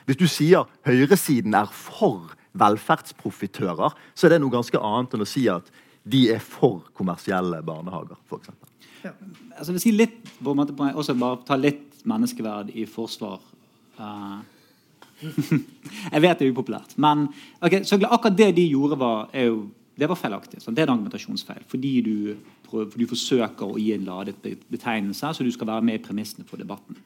[0.09, 5.29] Hvis du sier høyresiden er for velferdsprofitører, så er det noe ganske annet enn å
[5.29, 5.69] si at
[6.13, 8.19] de er for kommersielle barnehager.
[8.29, 8.69] For eksempel.
[9.05, 9.13] Ja.
[9.57, 12.87] Altså, jeg vil si litt, på en måte, på, også bare ta litt menneskeverd i
[12.89, 13.43] forsvar.
[13.99, 14.39] Uh,
[16.13, 16.95] jeg vet det er upopulært.
[17.01, 17.29] Men
[17.61, 19.67] okay, så akkurat det de gjorde, var, jo,
[19.99, 20.63] det var feilaktig.
[20.63, 20.77] Sant?
[20.77, 21.67] Det er en argumentasjonsfeil.
[21.71, 22.17] Fordi du,
[22.69, 24.39] prøver, du, forsøker å gi en ladet
[24.71, 26.99] betegnelse, så du skal være med i premissene for debatten.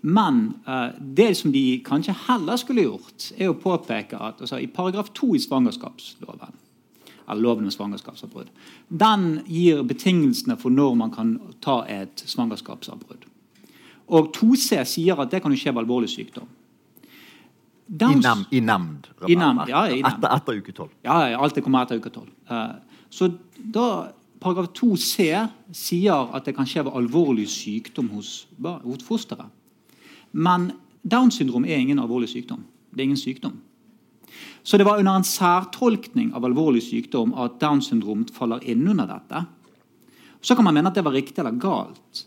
[0.00, 4.70] Men uh, det som de kanskje heller skulle gjort, er å påpeke at altså, i
[4.72, 6.60] paragraf 2 i svangerskapsloven
[7.30, 8.50] eller loven om svangerskapsavbrudd.
[8.88, 13.26] Den gir betingelsene for når man kan ta et svangerskapsavbrudd.
[14.10, 16.48] Og 2C sier at det kan skje ved alvorlig sykdom.
[17.90, 19.08] Den, I nemnd?
[19.26, 19.86] I nemnd, ja.
[19.90, 20.90] Etter, etter uke 12?
[21.04, 22.28] Ja, alt det kommer etter uke 12.
[22.50, 23.32] Uh, så
[23.74, 23.86] da
[24.40, 25.26] Paragraf 2c
[25.76, 29.50] sier at det kan skje ved alvorlig sykdom hos, hos fosteret.
[30.32, 30.70] Men
[31.02, 32.62] Downs syndrom er ingen alvorlig sykdom.
[32.90, 33.58] Det er ingen sykdom.
[34.62, 39.08] Så det var under en særtolkning av alvorlig sykdom at Downs syndrom faller inn under
[39.08, 39.44] dette.
[40.40, 42.26] Så kan man mene at det var riktig eller galt.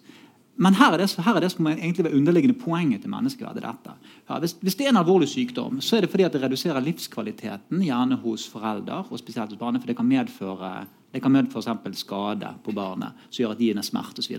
[0.55, 3.63] Men her er det, her er det som egentlig var underliggende poenget til menneskeverdet.
[3.63, 3.93] dette.
[4.29, 6.83] Ja, hvis, hvis, det er en alvorlig sykdom, så er det fordi at det reduserer
[6.85, 11.93] livskvaliteten, gjerne hos forelder, og spesielt hos barnet, for det kan medføre, det kan medføre
[11.93, 14.37] skade på barnet som gjør at de er smerte osv.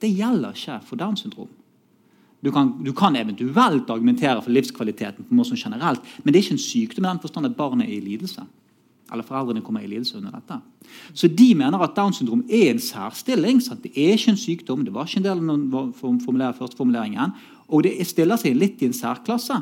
[0.00, 1.52] Det gjelder ikke for Downs syndrom.
[2.42, 6.44] Du kan, du kan, eventuelt argumentere for livskvaliteten på noe som generelt, men det er
[6.46, 8.42] ikke en sykdom i den forstand at barnet er i lidelse.
[9.12, 10.56] Eller foreldrene kommer i lidelse under dette.
[11.14, 13.60] Så de mener at Downs syndrom er en særstilling.
[13.62, 13.84] Sant?
[13.84, 14.84] Det er ikke en sykdom.
[14.86, 17.36] Det var ikke en del av første formuleringen,
[17.68, 19.54] Og det stiller seg litt i en særklasse.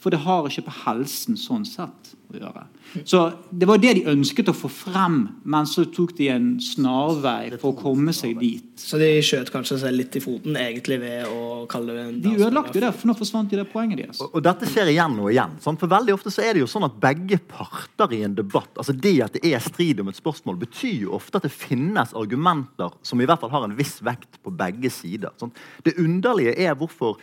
[0.00, 2.62] For det har ikke på helsen sånn sett å gjøre.
[3.04, 7.50] Så Det var det de ønsket å få frem, men så tok de en snarvei
[7.58, 8.64] for å komme seg dit.
[8.80, 12.32] Så de skjøt kanskje seg litt i foten egentlig ved å kalle det en De
[12.38, 14.22] ødelagte det, for nå forsvant de det poenget deres.
[14.24, 15.58] Og, og dette skjer igjen og igjen.
[15.62, 15.82] Sant?
[15.82, 18.94] For veldig ofte så er det jo sånn at begge parter i en debatt altså
[18.96, 22.96] Det at det er strid om et spørsmål, betyr jo ofte at det finnes argumenter
[23.06, 25.34] som i hvert fall har en viss vekt på begge sider.
[25.40, 25.58] Sant?
[25.84, 27.20] Det underlige er hvorfor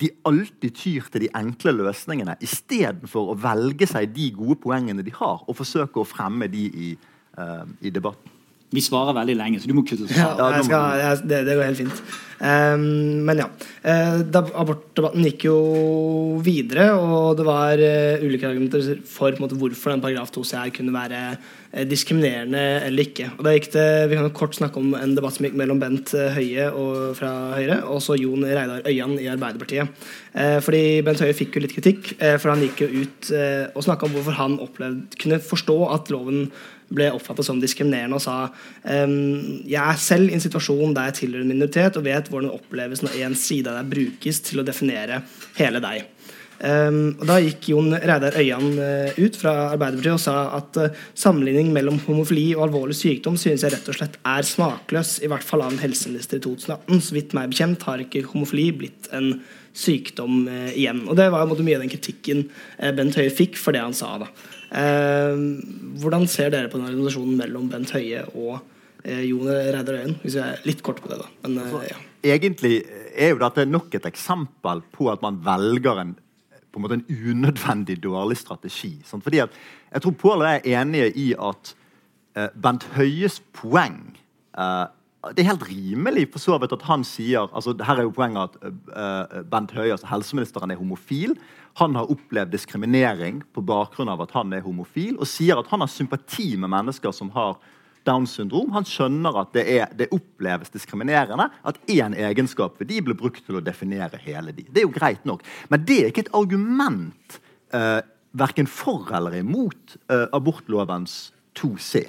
[0.00, 5.14] de alltid tyr til de enkle løsningene istedenfor å velge seg de gode poengene de
[5.16, 6.90] har, og forsøke å fremme de i,
[7.40, 8.35] uh, i debatten.
[8.74, 11.54] Vi svarer veldig lenge, så du må kutte oss ja, jeg skal, jeg, det, det,
[11.54, 12.00] går helt fint.
[12.36, 13.46] Um, men ja.
[14.28, 15.58] Da, abortdebatten gikk jo
[16.44, 21.22] videre, og det var uh, ulike argumenter for måte, hvorfor den paragraf 2c kunne være
[21.38, 23.30] uh, diskriminerende eller ikke.
[23.38, 25.80] Og da gikk det, Vi kan jo kort snakke om en debatt som gikk mellom
[25.80, 30.06] Bent Høie og, fra Høyre og så Jon Reidar Øyan i Arbeiderpartiet.
[30.66, 33.30] fordi Bent Høie fikk jo litt kritikk, for han gikk jo ut
[33.76, 36.48] og snakka om hvorfor han opplevde, kunne forstå at loven
[36.88, 41.20] ble oppfatta som diskriminerende og sa um, jeg er selv i en situasjon der jeg
[41.20, 44.62] tilhører en minoritet og vet hvordan det oppleves når en side av deg brukes til
[44.62, 45.22] å definere
[45.58, 46.04] hele deg.
[46.56, 51.02] Um, og Da gikk Jon Reidar Øyan uh, ut fra Arbeiderpartiet og sa at uh,
[51.12, 55.44] sammenligning mellom homofili og alvorlig sykdom synes jeg rett og slett er smakløs, i hvert
[55.44, 57.02] fall av en helseminister i 2018.
[57.04, 59.34] Så vidt meg bekjent har ikke homofili blitt en
[59.76, 61.04] sykdom uh, igjen.
[61.06, 62.46] Og Det var mye av den kritikken
[62.96, 64.16] Bent Høie fikk for det han sa.
[64.24, 64.30] da.
[64.74, 65.36] Eh,
[66.02, 68.58] hvordan ser dere på den organisasjonen mellom Bent Høie og
[69.04, 70.18] eh, Jon Reidar Øyen?
[70.24, 71.30] Hvis jeg er litt kort på det, da.
[71.44, 71.98] Men, altså, ja.
[72.26, 72.80] Egentlig
[73.14, 76.16] er jo dette nok et eksempel på at man velger en
[76.76, 78.98] på en måte en unødvendig dårlig strategi.
[79.08, 79.22] Sant?
[79.24, 79.54] Fordi at
[79.94, 81.70] Jeg tror Pål og jeg er enige i at
[82.36, 84.18] eh, Bent Høies poeng
[84.58, 84.86] eh,
[85.34, 88.56] Det er helt rimelig for så vidt at han sier altså Her er jo poenget
[88.56, 91.34] at eh, Bent Høie, altså helseministeren, er homofil.
[91.80, 95.82] Han har opplevd diskriminering på bakgrunn av at han er homofil, og sier at han
[95.84, 97.58] har sympati med mennesker som har
[98.06, 98.70] Downs syndrom.
[98.76, 103.42] Han skjønner at det, er, det oppleves diskriminerende at én egenskap ved de blir brukt
[103.46, 104.66] til å definere hele de.
[104.70, 105.42] Det er jo greit nok.
[105.72, 107.40] Men det er ikke et argument
[107.74, 107.98] eh,
[108.36, 112.04] verken for eller imot eh, abortlovens 2c.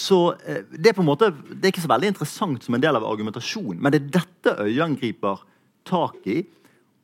[0.00, 2.82] Så eh, det, er på en måte, det er ikke så veldig interessant som en
[2.82, 5.44] del av argumentasjonen, men det er dette Øyan griper
[5.88, 6.40] tak i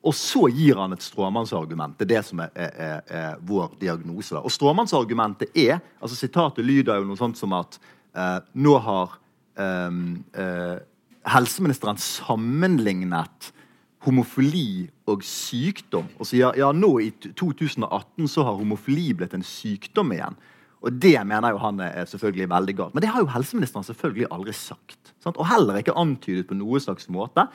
[0.07, 1.97] og så gir han et stråmannsargument.
[1.97, 4.37] Det er det som er, er, er, vår diagnose.
[4.39, 7.79] Og stråmannsargumentet er altså Sitatet lyder jo noe sånt som at
[8.15, 9.17] eh, nå har
[9.59, 9.97] eh,
[10.43, 10.77] eh,
[11.27, 13.51] helseministeren sammenlignet
[14.05, 16.07] homofili og sykdom.
[16.21, 20.37] Og sier ja, nå i 2018 så har homofili blitt en sykdom igjen.
[20.85, 22.95] Og det mener jo han er selvfølgelig veldig galt.
[22.95, 25.13] Men det har jo helseministeren selvfølgelig aldri sagt.
[25.23, 25.37] Sant?
[25.37, 27.47] Og heller ikke antydet på noe slags måte.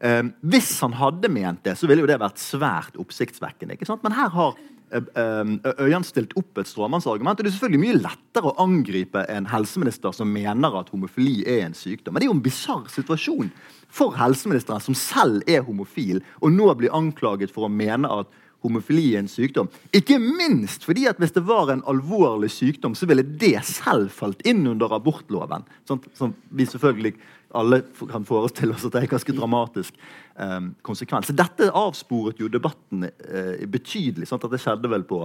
[0.00, 3.76] Um, hvis han hadde ment det, så ville jo det vært svært oppsiktsvekkende.
[3.76, 4.04] ikke sant?
[4.06, 4.54] Men her har
[4.90, 5.58] um,
[6.06, 7.38] stilt opp et stråmannsargument.
[7.38, 11.76] Det er selvfølgelig mye lettere å angripe en helseminister som mener at homofili er en
[11.76, 12.14] sykdom.
[12.14, 13.50] Men det er jo en bisarr situasjon
[13.90, 18.30] for helseministeren, som selv er homofil, og nå blir anklaget for å mene at
[18.64, 19.70] homofili er en sykdom.
[19.96, 24.42] Ikke minst fordi at hvis det var en alvorlig sykdom, så ville det selv falt
[24.48, 25.66] inn under abortloven.
[25.88, 27.14] Sånn, som vi selvfølgelig
[27.58, 29.96] alle kan forestille oss at det er en ganske dramatisk
[30.38, 31.30] eh, konsekvens.
[31.30, 34.28] Så dette avsporet jo debatten eh, betydelig.
[34.30, 35.24] Sånn at Det skjedde vel på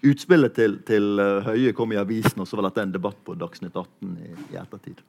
[0.00, 3.34] Utspillet til, til uh, Høie kom i avisen, og så var dette en debatt på
[3.36, 5.02] Dagsnytt 18 i, i ettertid.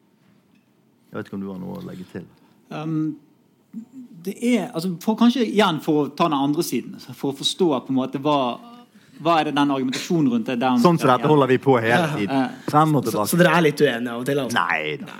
[1.11, 2.25] Jeg vet ikke om du har noe å legge til?
[2.75, 3.13] Um,
[4.21, 7.71] det er, altså for Kanskje igjen for å ta den andre siden, for å forstå
[7.87, 8.41] på en måte hva
[9.21, 10.55] hva er det den argumentasjonen rundt det?
[10.61, 12.55] Den, sånn som dette holder vi på hele tiden.
[12.69, 13.27] Frem og tilbake.
[13.29, 14.39] Så, så, dere er litt uenige av og til?
[14.41, 14.63] Altså.
[14.65, 15.17] Nei da.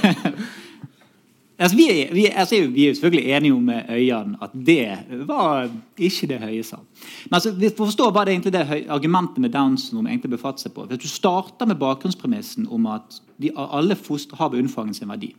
[1.62, 5.70] altså, vi, er, vi, altså, vi, er, selvfølgelig enige om Øyan at det var
[6.08, 6.80] ikke det Høie sa.
[7.28, 10.66] Men altså, vi får forstå hva det egentlig det argumentet med Downs syndrom egentlig befatter
[10.66, 10.88] seg på.
[10.90, 15.30] Hvis du starter med bakgrunnspremissen om at de, alle foster har ved unnfangen sin verdi.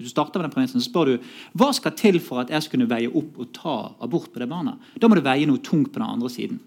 [0.00, 2.64] Hvis du starter med den premissen, så spør du hva skal til for at jeg
[2.64, 4.80] skal kunne veie opp og ta abort på det barnet.
[4.96, 6.62] Da må du veie noe tungt på den andre siden.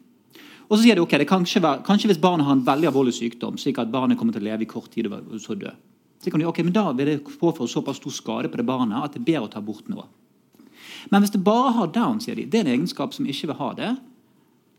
[0.69, 3.57] Og så sier de ok, det kanskje, kanskje hvis barnet har en veldig alvorlig sykdom,
[3.57, 5.73] slik at barnet kommer til å leve i kort tid og så dø.
[6.21, 9.01] Så kan de, ok, men Da vil det påføre såpass stor skade på det barnet
[9.01, 10.05] at det er bedre å ta bort noe.
[11.11, 13.59] Men hvis det bare har down, sier de, det er en egenskap som ikke vil
[13.59, 13.91] ha det,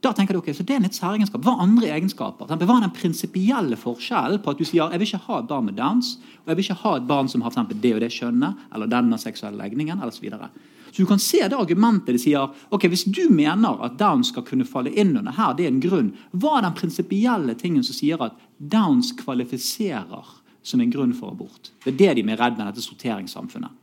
[0.05, 1.41] da tenker du, ok, så det er en litt særegenskap.
[1.45, 2.49] Hva er andre egenskaper?
[2.51, 5.67] Hva er den prinsipielle forskjellen på at du sier jeg vil ikke ha et barn
[5.69, 8.13] med Downs, og jeg vil ikke ha et barn som har for det og det
[8.13, 10.51] kjønnet, eller denne seksuelle legningen, eller så videre.
[10.95, 14.45] Så du kan se det argumentet de sier ok, hvis du mener at Downs skal
[14.47, 16.13] kunne falle inn under her, det er en grunn.
[16.31, 20.29] Hva er den prinsipielle tingen som sier at Downs kvalifiserer
[20.63, 21.73] som en grunn for abort?
[21.83, 23.75] Det er det de er redd med dette sorteringssamfunnet.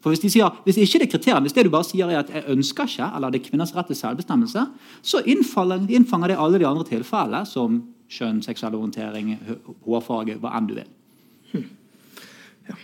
[0.00, 2.22] For Hvis de sier, hvis ikke det er kriteriene, hvis det du bare sier er
[2.22, 4.66] at 'jeg ønsker ikke', eller det er kvinners rett til selvbestemmelse,
[5.02, 9.38] så innfanger det alle de andre tilfellene, som kjønn, seksuell orientering,
[9.86, 10.88] hårfarge, hva enn du vil.
[11.52, 11.68] Hmm.
[12.68, 12.74] Ja.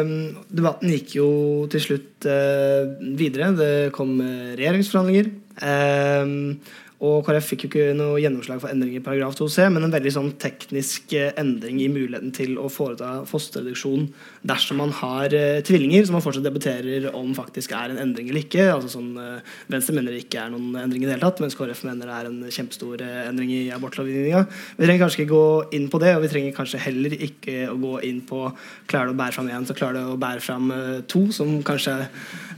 [0.00, 3.56] Um, debatten gikk jo til slutt uh, videre.
[3.56, 5.30] Det kom regjeringsforhandlinger.
[5.62, 6.60] Um,
[7.02, 10.12] og KrF fikk jo ikke noe gjennomslag for endring i paragraf 2c, men en veldig
[10.14, 14.04] sånn teknisk eh, endring i muligheten til å foreta fosterreduksjon
[14.46, 18.44] dersom man har eh, tvillinger, som man fortsatt debatterer om faktisk er en endring eller
[18.44, 18.68] ikke.
[18.70, 21.58] altså sånn, eh, Venstre mener det ikke er noen endring i det hele tatt, mens
[21.58, 24.44] KrF mener det er en kjempestor eh, endring i abortlovgivninga.
[24.78, 25.44] Vi trenger kanskje ikke gå
[25.80, 28.44] inn på det, og vi trenger kanskje heller ikke å gå inn på
[28.90, 30.70] klarer du å bære fram én, så klarer du å bære fram
[31.10, 31.98] to, som kanskje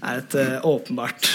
[0.05, 0.35] er et
[0.69, 1.31] åpenbart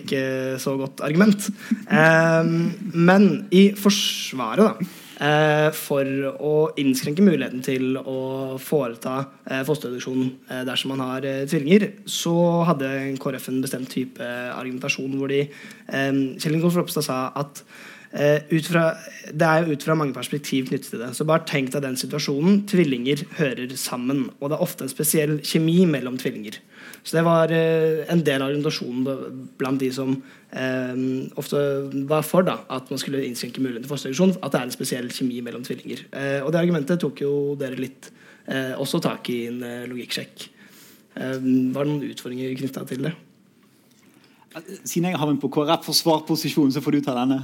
[0.00, 0.22] ikke
[0.62, 1.46] så godt argument.
[1.94, 9.16] Ehm, men i Forsvaret, da eh, for å innskrenke muligheten til å foreta
[9.46, 12.36] eh, fosterreduksjon eh, dersom man har tvillinger, så
[12.70, 15.44] hadde KrF en bestemt type argumentasjon hvor de
[15.88, 17.64] Kjell Ingolf Ropstad sa at
[18.14, 18.82] fra,
[19.34, 21.08] det er jo ut fra mange perspektiv knyttet til det.
[21.18, 22.60] Så bare tenk deg den situasjonen.
[22.70, 24.28] Tvillinger hører sammen.
[24.38, 26.60] Og det er ofte en spesiell kjemi mellom tvillinger.
[27.04, 30.14] Så det var eh, en del av argumentasjonen blant de som
[30.56, 31.02] eh,
[31.36, 31.60] ofte
[32.08, 35.10] var for da, at man skulle innskrenke muligheten til fosterreduksjon, at det er en spesiell
[35.12, 36.06] kjemi mellom tvillinger.
[36.16, 38.12] Eh, og det argumentet tok jo dere litt
[38.44, 40.42] også tak i en logikksjekk.
[41.16, 43.12] Var det noen utfordringer knytta til det?
[44.84, 47.38] Siden jeg har en på KrF-forsvarposisjon, så får du ta denne.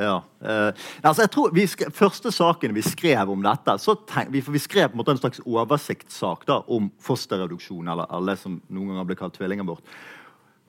[0.00, 0.16] Ja.
[0.40, 3.74] Eh, altså jeg tror skrev, Første saken vi skrev om dette
[4.08, 8.38] tenk, vi, vi, skrev på en måte en slags oversiktssak da, om fosterreduksjon, eller, det
[8.40, 9.84] som noen ganger ble kalt tvillingabort.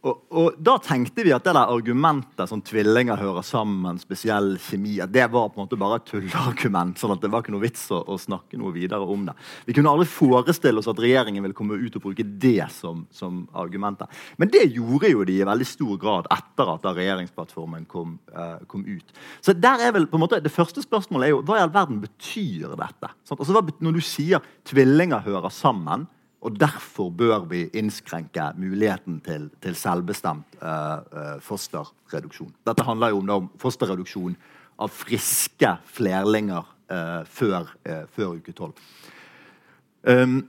[0.02, 4.96] Og, og, Da tenkte vi at det der argumentet som tvillinger hører sammen, spesiell kjemi,
[5.06, 6.98] det var på en måte bare et tulleargument.
[6.98, 9.36] sånn at det var ikke noe vits å, å, snakke noe videre om det.
[9.68, 13.44] Vi kunne aldri forestille oss at regjeringen ville komme ut og bruke det som, som
[13.54, 14.10] argumentet.
[14.42, 18.88] Men det gjorde jo de i veldig stor grad etter at regjeringsplattformen kom, uh, kom,
[18.88, 19.14] ut.
[19.46, 21.74] Så der er vel på en måte, Det første spørsmålet er jo hva i all
[21.74, 23.12] verden betyr dette?
[23.28, 26.08] Sånn, altså, når du sier tvillinger hører sammen,
[26.42, 32.50] og derfor bør vi innskrenke muligheten til, til selvbestemt uh, fosterreduksjon.
[32.66, 34.34] Dette handler jo om, fosterreduksjon
[34.82, 38.74] av friske flerlinger uh, før, uh, før, uke tolv.
[40.02, 40.42] Um,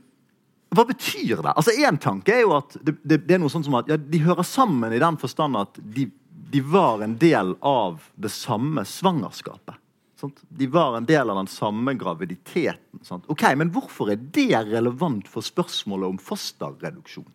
[0.72, 1.52] hva betyr det?
[1.52, 4.00] Altså Én tanke er jo at det, det, det er noe sånn som at ja,
[4.00, 6.06] de hører sammen i den forstand at de,
[6.52, 9.76] de var en del av det samme svangerskapet.
[10.22, 10.42] Sant?
[10.48, 13.02] De var en del av den samme graviditeten.
[13.02, 13.26] Sant?
[13.32, 17.26] Ok, Men hvorfor er det relevant for spørsmålet om fosterreduksjon?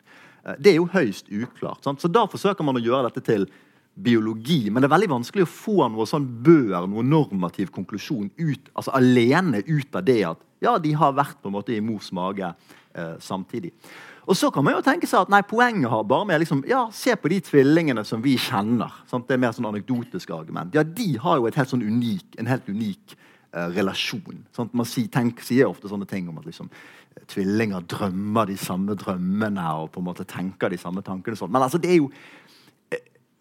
[0.45, 1.83] Eh, det er jo høyst uklart.
[1.83, 2.01] Sant?
[2.01, 3.47] Så Da forsøker man å gjøre dette til
[3.97, 4.69] biologi.
[4.69, 8.93] Men det er veldig vanskelig å få noe sånn bør, noe normativ konklusjon ut, altså
[8.95, 12.47] alene ut av det at ja, de har vært på en måte i mors mage
[12.47, 13.73] eh, samtidig.
[14.28, 16.84] Og så kan man jo tenke seg at nei, Poenget har bare med liksom, ja,
[16.91, 18.91] se på de tvillingene som vi kjenner.
[19.07, 19.28] Sant?
[19.28, 20.75] Det er mer sånn anekdotisk argument.
[20.75, 23.15] Ja, De har jo helt sånn unik, en helt unik
[23.55, 24.43] uh, relasjon.
[24.55, 24.75] Sant?
[24.75, 26.67] Man sier, tenk, sier ofte sånne ting om at liksom,
[27.32, 31.39] tvillinger drømmer de samme drømmene og på en måte tenker de samme tankene.
[31.39, 31.53] Sånn.
[31.53, 32.11] Men altså, det er jo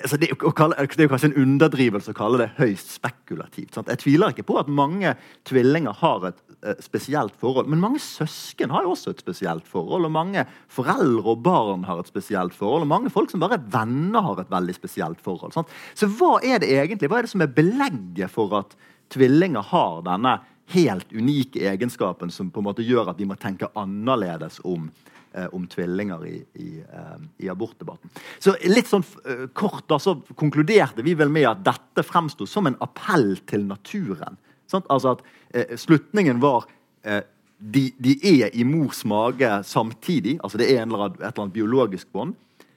[0.02, 3.74] altså det, kalle, det, er jo kanskje en underdrivelse å kalle det høyst spekulativt.
[3.74, 3.90] Sant?
[3.92, 5.14] Jeg tviler ikke på at mange
[5.48, 7.70] tvillinger har et uh, spesielt forhold.
[7.72, 10.08] Men mange søsken har jo også et spesielt forhold.
[10.08, 12.84] Og mange foreldre og barn har et spesielt forhold.
[12.84, 15.56] Og mange folk som bare er venner, har et veldig spesielt forhold.
[15.56, 15.72] Sant?
[15.96, 17.10] Så hva er det egentlig?
[17.12, 18.76] Hva er det som er belegget for at
[19.14, 20.38] tvillinger har denne
[20.74, 25.15] helt unike egenskapen som på en måte gjør at de må tenke annerledes om eh,
[25.52, 28.12] om tvillinger i, i, eh, i, abortdebatten.
[28.38, 32.68] Så litt sånn eh, kort da, så konkluderte vi vel med at dette fremsto som
[32.70, 34.38] en appell til naturen.
[34.70, 34.88] Sant?
[34.92, 35.24] Altså at
[35.54, 36.66] eh, Slutningen var
[37.06, 37.22] eh,
[37.58, 40.38] de, de, er i mors mage samtidig.
[40.42, 42.36] altså Det er eller annen, et eller annet biologisk bånd.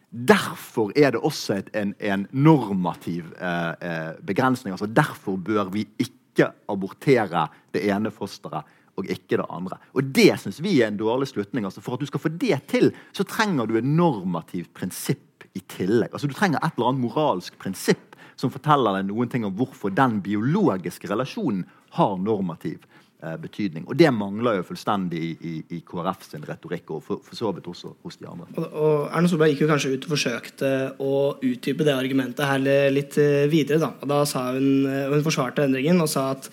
[0.10, 4.74] Derfor er det også et, en, en, normativ eh, eh, begrensning.
[4.74, 8.66] altså Derfor bør vi ikke abortere det ene fosteret
[9.00, 9.80] og ikke det andre.
[9.96, 11.66] Og Det syns vi er en dårlig slutning.
[11.66, 15.64] Altså for at du skal få det til, så trenger du et normativt prinsipp i
[15.72, 16.14] tillegg.
[16.14, 19.92] Altså Du trenger et eller annet moralsk prinsipp som forteller deg noen ting om hvorfor
[19.92, 21.66] den biologiske relasjonen
[21.98, 22.86] har normativ
[23.20, 23.84] betydning.
[23.90, 27.52] Og det mangler jo fullstendig i, i, i KrF sin retorikk, og for, for, så
[27.56, 28.48] vidt også hos de andre.
[28.56, 30.72] Og, og Erna Solberg gikk jo kanskje ut og forsøkte
[31.04, 32.64] å utdype det argumentet her
[32.96, 33.82] litt eh, videre.
[33.84, 36.48] Da, og da sa hun, eh, hun forsvarte endringen og sa at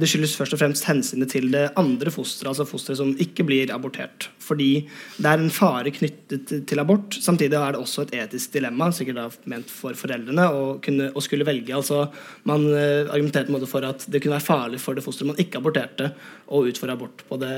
[0.00, 3.72] det skyldes først og fremst hensynet til det andre fosteret, altså fosteret som ikke blir
[3.72, 4.28] abortert.
[4.50, 4.70] Fordi
[5.16, 7.16] det er en fare knyttet til abort.
[7.22, 11.24] Samtidig er det også et etisk dilemma, sikkert da ment for foreldrene, å, kunne, å
[11.24, 11.74] skulle velge.
[11.76, 12.04] Altså,
[12.50, 15.60] man uh, argumenterte en for at det kunne være farlig for det fosteret man ikke
[15.62, 16.12] aborterte,
[16.50, 17.52] å utføre abort på det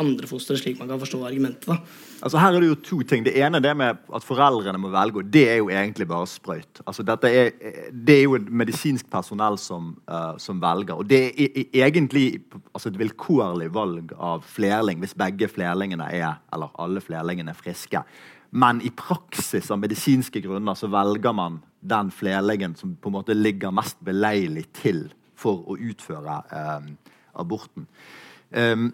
[0.00, 1.68] andre fosteret, slik man kan forstå argumentet.
[1.68, 2.08] da.
[2.20, 3.24] Altså Her er det jo to ting.
[3.24, 5.22] Det ene det med at foreldrene må velge.
[5.22, 6.82] og Det er jo egentlig bare sprøyt.
[6.86, 7.50] Altså dette er,
[7.92, 10.94] Det er jo medisinsk personell som, uh, som velger.
[11.00, 12.42] Og det er, er egentlig
[12.74, 18.02] altså et vilkårlig valg av flerling hvis begge flerlingene er, eller alle flerlingene er friske.
[18.50, 23.36] Men i praksis av medisinske grunner så velger man den flerlingen som på en måte
[23.36, 25.06] ligger mest beleilig til
[25.38, 26.90] for å utføre eh,
[27.40, 27.86] aborten.
[28.50, 28.90] Um,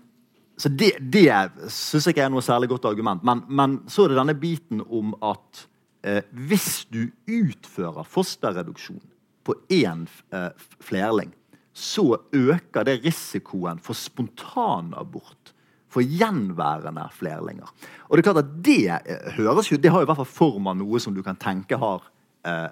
[0.57, 1.29] så Det, det
[1.69, 3.25] syns jeg ikke er noe særlig godt argument.
[3.25, 5.67] Men, men så er det denne biten om at
[6.07, 9.03] eh, hvis du utfører fosterreduksjon
[9.45, 10.49] på én eh,
[10.81, 11.35] flerling,
[11.77, 15.53] så øker det risikoen for spontanabort
[15.97, 17.73] for gjenværende flerlinger.
[18.09, 20.69] Og Det er klart at det eh, høres jo, det har i hvert fall form
[20.69, 22.05] av noe som du kan tenke har
[22.47, 22.69] eh,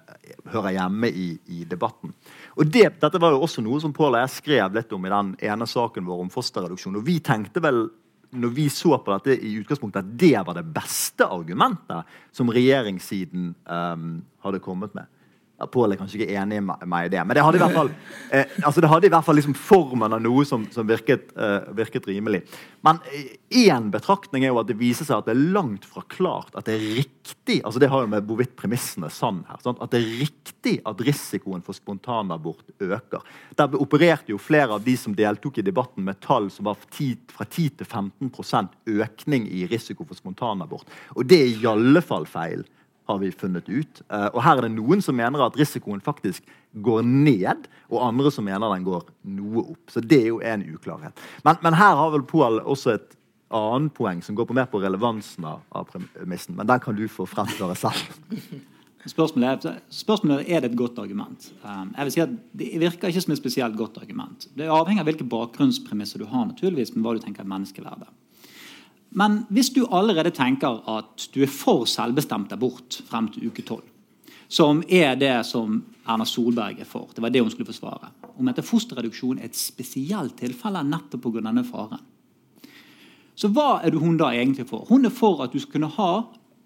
[0.52, 2.12] hører hjemme i, i debatten.
[2.58, 5.14] Og det, Dette var jo også noe som Pål og jeg skrev litt om i
[5.14, 7.00] den ene saken vår om fosterreduksjon.
[7.00, 7.86] og Vi tenkte vel
[8.34, 13.52] når vi så på dette i utgangspunktet at det var det beste argumentet som regjeringssiden
[13.62, 14.08] um,
[14.42, 15.06] hadde kommet med.
[15.72, 17.90] Pål er kanskje ikke enig med meg i det, men det hadde i hvert fall,
[18.30, 21.70] eh, altså det hadde i hvert fall liksom formen av noe som, som virket, eh,
[21.76, 22.42] virket, rimelig.
[22.84, 23.00] Men
[23.54, 26.68] én betraktning er jo at det viser seg at det er langt fra klart at
[26.68, 29.80] det er riktig altså det har jo med hvorvidt premissene sann her, sant?
[29.82, 33.24] at det er riktig at risikoen for spontanabort øker.
[33.56, 37.46] Der opererte jo flere av de som deltok i debatten med tall som var fra
[37.48, 40.88] 10 til 15% økning i risiko for spontanabort.
[41.16, 42.64] Og det er i alle fall feil
[43.08, 44.02] har vi funnet ut.
[44.08, 46.44] Uh, og her er det noen som mener at risikoen faktisk
[46.84, 49.04] går ned, og andre som mener den går
[49.36, 49.82] noe opp.
[49.92, 51.26] Så det er jo en uklarhet.
[51.44, 53.18] Men, men her har vel Pål også et
[53.54, 56.56] annet poeng som går på mer på relevansen av, premissen.
[56.58, 58.32] Men den kan du få fremføre selv.
[59.04, 61.50] Spørsmålet er, spørsmålet er det et godt argument.
[61.60, 64.46] Um, jeg vil si at Det virker ikke som et spesielt godt argument.
[64.56, 68.08] Det avhenger av hvilke bakgrunnspremisser du har, naturligvis, men hva du tenker er menneskeverdet.
[69.14, 73.82] Men hvis du allerede tenker at du er for selvbestemt abort frem til uke 12,
[74.48, 78.50] som er det som Erna Solberg er for, det var det hun skulle forsvare, om
[78.50, 81.44] at fosterreduksjon er et spesielt tilfelle nettopp pga.
[81.46, 82.02] denne faren,
[83.34, 84.86] så hva er hun da egentlig for?
[84.88, 86.10] Hun er for at du skal kunne ha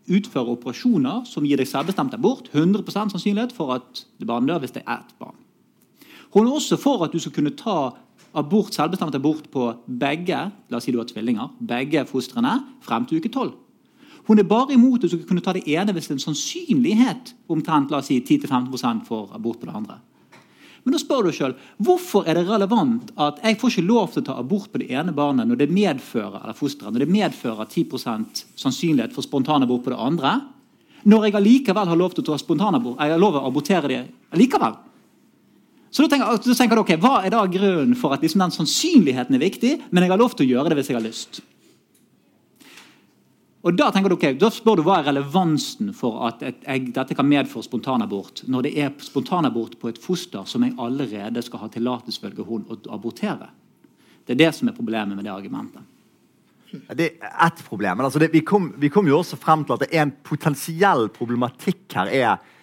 [0.09, 2.49] utføre operasjoner som gir deg selvbestemt abort.
[2.53, 5.37] 100 sannsynlighet for at barnet dør hvis det er ett barn.
[6.35, 7.95] Hun er også for at du skal kunne ta
[8.37, 13.23] abort, selvbestemt abort på begge la oss si du har tvillinger, begge fostrene frem til
[13.23, 13.55] uke 12.
[14.29, 16.27] Hun er bare imot at du skal kunne ta det ene hvis det er en
[16.27, 19.99] sannsynlighet omtrent la oss si 10-15 for abort på det andre.
[20.85, 24.23] Men da spør du selv, Hvorfor er det relevant at jeg får ikke lov til
[24.23, 27.69] å ta abort på det ene barnet når det medfører eller fosteret, når det medfører
[27.69, 30.35] 10% sannsynlighet for spontanabort på det andre,
[31.09, 33.91] når jeg allikevel har lov til å ta spontanabort, jeg har lov til å abortere
[33.93, 34.01] det
[34.35, 34.77] allikevel?
[35.91, 38.55] Så da tenker, da tenker du, ok, Hva er da grunnen for at liksom den
[38.55, 41.41] sannsynligheten er viktig, men jeg har lov til å gjøre det hvis jeg har lyst?
[43.67, 47.17] Og Da tenker du, ok, da spør du hva er relevansen for at jeg, dette
[47.19, 51.71] kan medføre spontanabort, når det er spontanabort på et foster som jeg allerede skal ha
[51.73, 53.51] tillatelse til å abortere.
[54.25, 55.83] Det er det som er problemet med det argumentet.
[56.69, 57.97] Det er ett problem.
[57.97, 60.13] men altså det, vi, kom, vi kom jo også frem til at det er en
[60.23, 62.57] potensiell problematikk her er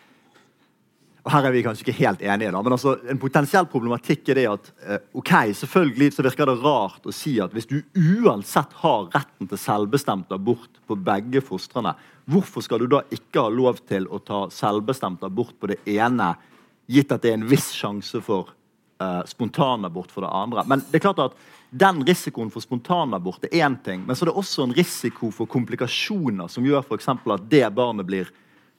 [1.25, 4.37] og her er vi kanskje ikke helt enige, da, men altså, en potensiell problematikk er
[4.37, 7.79] det at eh, ok, selvfølgelig så virker det rart å si at hvis du
[8.21, 11.95] uansett har retten til selvbestemt abort på begge fostrene,
[12.29, 16.35] hvorfor skal du da ikke ha lov til å ta selvbestemt abort på det ene,
[16.85, 18.53] gitt at det er en viss sjanse for
[19.01, 20.67] eh, spontanabort for det andre?
[20.69, 24.29] Men det er klart at den risikoen for spontanabort er én ting, men så er
[24.29, 28.29] det også en risiko for komplikasjoner som gjør for at det barnet blir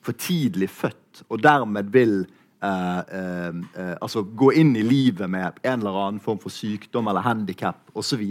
[0.06, 2.20] for tidlig født, og dermed vil
[2.62, 7.10] eh, eh, eh, altså gå inn i livet med en eller annen form for sykdom
[7.10, 8.22] eller handikap osv.,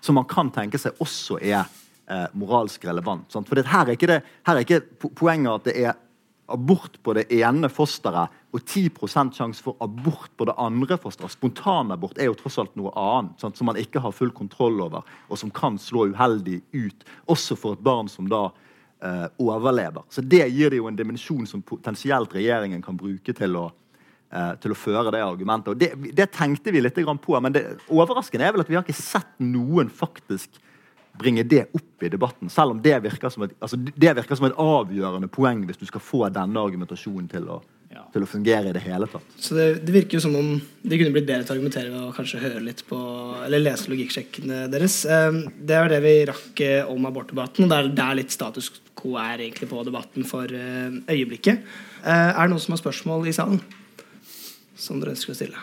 [0.00, 3.30] som man kan tenke seg også er eh, moralsk relevant.
[3.32, 3.48] Sant?
[3.48, 6.00] For her er, det, her er ikke poenget at det er
[6.52, 11.32] abort på det ene fosteret og 10 sjanse for abort på det andre fosteret.
[11.32, 13.56] Spontanabort er jo tross alt noe annet sant?
[13.56, 17.74] som man ikke har full kontroll over, og som kan slå uheldig ut, også for
[17.74, 18.50] et barn som da
[19.04, 20.02] uh, overlever.
[20.10, 23.68] Så Det gir det jo en dimensjon som potensielt regjeringen kan bruke til å,
[24.34, 25.74] uh, til å føre det argumentet.
[25.74, 28.86] Og det, det, tenkte vi litt på, men det overraskende er vel at vi har
[28.86, 30.60] ikke sett noen faktisk
[31.18, 32.50] bringe det opp i debatten.
[32.50, 35.86] Selv om det virker som et, altså det virker som et avgjørende poeng hvis du
[35.86, 37.62] skal få denne argumentasjonen til å
[37.94, 38.00] Ja.
[38.10, 39.22] til å fungere i det hele tatt.
[39.38, 42.00] Så det, det virker jo som om de kunne blitt bedre til å argumentere ved
[42.02, 42.98] å kanskje høre litt på
[43.44, 45.04] Eller lese logikksjekkene deres.
[45.04, 47.62] Eh, Det er det vi rakk eh, om abortdebatten.
[47.62, 48.72] og Det er, det er litt status
[49.04, 51.60] quo er egentlig på debatten for eh, øyeblikket.
[52.00, 53.60] Eh, Er det noen som har spørsmål i salen
[54.74, 55.60] som dere ønsker å stille?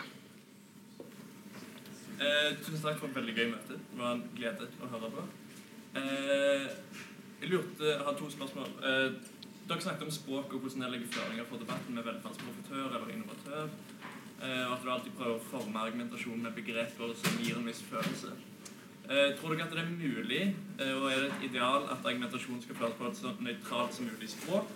[2.22, 3.78] Eh, tusen takk for et veldig gøy møte.
[3.82, 5.24] Det var en glede å høre på.
[5.98, 6.68] Eh,
[7.42, 8.70] jeg lurte, jeg har to spørsmål.
[8.78, 9.18] Eh,
[9.66, 13.74] dere snakket om språk og hvordan det legger føringer for debatten med velferdsprofitør eller innovatør.
[14.42, 17.82] Eh, og at du alltid prøver å forme argumentasjonen med begreper som gir en viss
[17.90, 18.32] følelse.
[19.10, 20.42] Eh, tror dere at det er mulig,
[20.78, 24.06] eh, og er det et ideal, at argumentasjon skal føres på et så nøytralt som
[24.06, 24.70] mulig språk?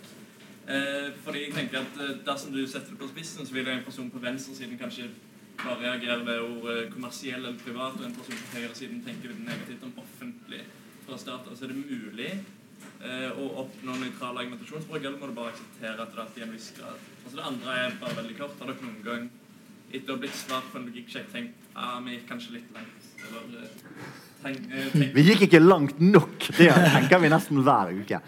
[0.66, 3.84] Eh, fordi jeg tenker at eh, Dersom du setter det på spissen, så vil en
[3.86, 5.06] person på venstresiden kanskje
[5.62, 9.94] bare reagere ved ord kommersiell eller privat, og en person på høyresiden tenker negativt om
[10.02, 10.64] offentlig
[11.06, 11.46] fra start.
[11.50, 16.12] Altså er det mulig eh, å oppnå nøytral argumentasjonsspråk, eller må du bare akseptere at
[16.12, 17.06] det alltid er en viss grad?
[17.22, 18.58] Altså Det andre er bare veldig kort.
[18.58, 19.30] Har dere noen gang
[19.94, 23.08] etter å ha blitt svart på en logikksjekk tenkt ah, vi gikk kanskje litt langt?
[23.22, 23.72] Eller eh,
[24.42, 26.50] tenk, eh, tenk, Vi gikk ikke langt nok.
[26.56, 28.22] Det tenker vi nesten hver uke.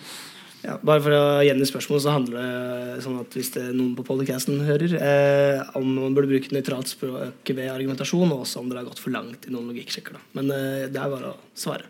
[0.59, 3.93] Ja, bare for å gjengi spørsmålet, så handler det sånn at hvis det er noen
[3.95, 8.71] på podcasten hører, eh, om man burde bruke nøytralt språk ved argumentasjon, og også om
[8.71, 10.19] dere har gått for langt i noen logikksjekker.
[10.19, 10.25] da.
[10.41, 11.87] Men eh, det er bare å svare.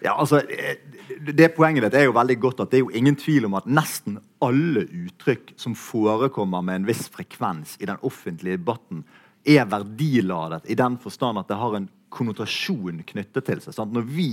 [0.00, 0.80] Ja, altså, eh,
[1.28, 3.68] det Poenget ditt er jo veldig godt at det er jo ingen tvil om at
[3.68, 9.04] nesten alle uttrykk som forekommer med en viss frekvens i den offentlige debatten,
[9.46, 13.74] er verdiladet i den forstand at det har en konnotasjon knyttet til seg.
[13.76, 13.94] Sant?
[13.94, 14.30] Når vi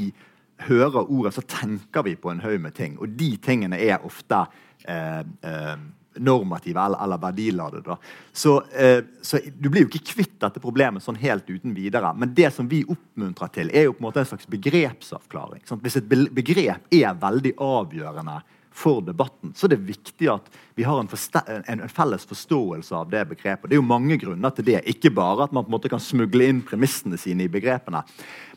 [0.67, 2.95] hører ordet, så tenker vi på en haug med ting.
[3.01, 4.45] Og de tingene er ofte
[4.87, 5.75] eh, eh,
[6.21, 7.97] normative eller, eller verdiladede.
[8.31, 12.13] Så, eh, så du blir jo ikke kvitt dette problemet sånn helt uten videre.
[12.17, 15.63] Men det som vi oppmuntrer til, er jo på en måte en slags begrepsavklaring.
[15.69, 15.83] Sant?
[15.85, 18.41] Hvis et begrep er veldig avgjørende
[18.73, 23.11] for debatten, så er det viktig at vi har en, en, en, felles forståelse av
[23.11, 23.69] det begrepet.
[23.69, 24.79] Det er jo mange grunner til det.
[24.89, 28.01] Ikke bare at man på en måte kan smugle inn premissene sine i begrepene,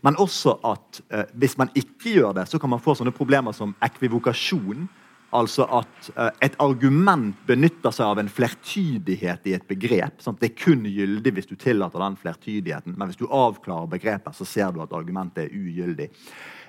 [0.07, 3.57] men også at eh, hvis man ikke gjør det, så kan man få sånne problemer
[3.57, 4.89] som ekvivokasjon.
[5.37, 10.23] Altså at eh, et argument benytter seg av en flertydighet i et begrep.
[10.25, 10.41] Sant?
[10.41, 14.49] Det er kun gyldig hvis du tillater den flertydigheten, men hvis du avklarer begrepet, så
[14.49, 16.09] ser du at argumentet er ugyldig.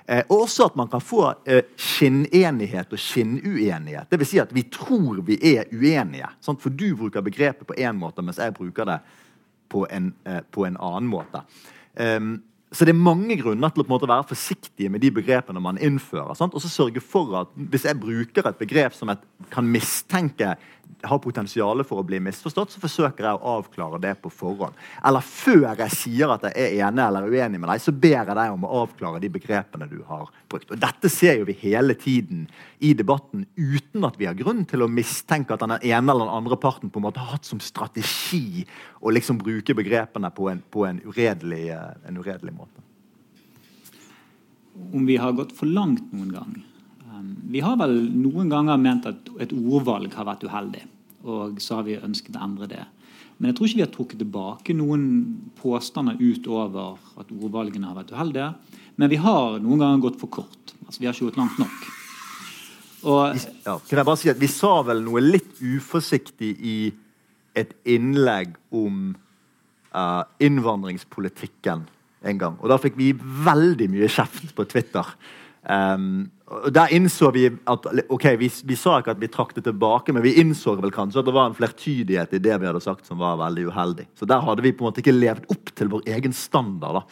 [0.08, 4.08] Eh, og også at man kan få eh, skinnenighet og skinnuenighet.
[4.08, 4.30] Dvs.
[4.30, 6.30] Si at vi tror vi er uenige.
[6.40, 6.62] Sant?
[6.64, 8.98] For du bruker begrepet på én måte, mens jeg bruker det
[9.68, 11.42] på en, eh, på en annen måte.
[12.00, 12.38] Um,
[12.70, 15.60] så det er mange grunner til å på en måte være forsiktige med de begrepene
[15.62, 16.34] man innfører.
[16.36, 16.52] Sant?
[16.52, 20.56] Og så sørge for at Hvis jeg bruker et begrep som jeg kan mistenke
[21.02, 24.76] har potensial for å bli misforstått, så forsøker jeg å avklare det på forhånd.
[25.06, 28.38] Eller før jeg sier at jeg er enig eller uenig med deg, så ber jeg
[28.40, 30.72] deg om å avklare de begrepene du har brukt.
[30.72, 32.46] Og Dette ser jo vi hele tiden
[32.82, 36.36] i debatten uten at vi har grunn til å mistenke at den ene eller den
[36.40, 38.66] andre parten på en måte har hatt som strategi
[38.98, 42.57] å liksom bruke begrepene på en, på en, uredelig, en uredelig måte.
[44.94, 46.52] Om vi har gått for langt noen gang?
[47.08, 50.84] Um, vi har vel noen ganger ment at et ordvalg har vært uheldig.
[51.26, 52.84] Og så har vi ønsket å endre det.
[53.38, 55.02] Men jeg tror ikke vi har trukket tilbake noen
[55.58, 58.48] påstander utover at ordvalgene har vært uheldige.
[58.98, 60.74] Men vi har noen ganger gått for kort.
[60.86, 61.86] Altså, Vi har ikke gått langt nok.
[62.98, 66.78] Og, ja, kan jeg bare si at Vi sa vel noe litt uforsiktig i
[67.58, 69.14] et innlegg om
[69.94, 71.86] uh, innvandringspolitikken
[72.22, 72.56] en gang.
[72.62, 75.14] Og da fikk vi veldig mye kjeft på Twitter.
[75.68, 79.66] Um, og Der innså vi at ok, vi, vi, sa ikke at vi trakk det
[79.66, 82.80] tilbake, men vi innså vel kanskje at det var en flertydighet i det vi hadde
[82.80, 84.06] sagt som var veldig uheldig.
[84.16, 87.02] Så der hadde vi på en måte ikke levd opp til vår egen standard.
[87.02, 87.04] da.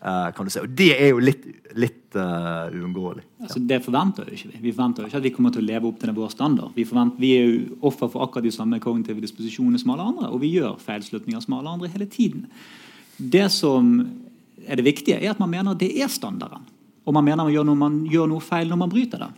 [0.00, 0.62] Uh, kan du si.
[0.64, 1.42] Og det er jo litt,
[1.76, 3.20] litt uh, uunngåelig.
[3.20, 3.44] Ja.
[3.44, 4.60] Altså, det forventer jo ikke vi.
[4.64, 6.72] Vi forventer jo ikke at vi kommer til å leve opp til vår standard.
[6.74, 6.86] Vi,
[7.20, 7.58] vi er jo
[7.92, 11.58] offer for akkurat de samme kognitive disposisjonene som alle andre, og vi gjør feilslutninger som
[11.58, 12.48] alle andre hele tiden.
[13.20, 13.92] Det som
[14.66, 16.66] er det viktige, er at man mener det er standarden.
[17.06, 19.36] Og man mener man gjør, noe, man gjør noe feil når man bryter den.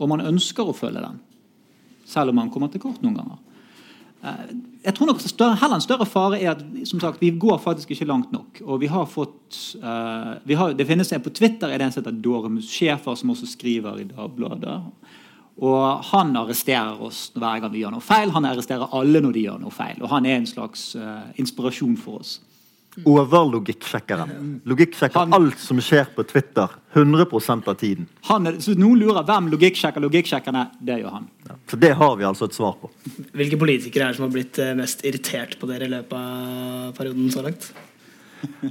[0.00, 1.20] Og man ønsker å følge den.
[2.08, 3.40] Selv om man kommer til kort noen ganger.
[4.22, 4.54] Eh,
[4.86, 7.90] jeg tror nok større, heller En større fare er at som sagt, vi går faktisk
[7.90, 8.60] ikke langt nok.
[8.64, 11.92] og vi har fått, uh, vi har, det finnes en På Twitter er det en
[11.92, 14.80] som heter Doremus Schæfer, som også skriver i Dagbladet.
[15.58, 18.30] Og Han arresterer oss hver gang vi gjør noe feil.
[18.30, 20.02] Han arresterer alle når de gjør noe feil.
[20.02, 22.40] Og Han er en slags uh, inspirasjon for oss.
[23.08, 24.32] Overlogikksjekkeren.
[24.68, 27.24] Logikksjekker han, alt som skjer på Twitter 100
[27.66, 28.08] av tiden.
[28.28, 31.30] Er, så Noen lurer hvem logikksjekker logikksjekkerne Det gjør han.
[31.48, 32.90] Ja, så det har vi altså et svar på.
[33.32, 36.92] Hvilke politikere er det som har blitt eh, mest irritert på dere i løpet av
[36.98, 37.72] perioden så langt?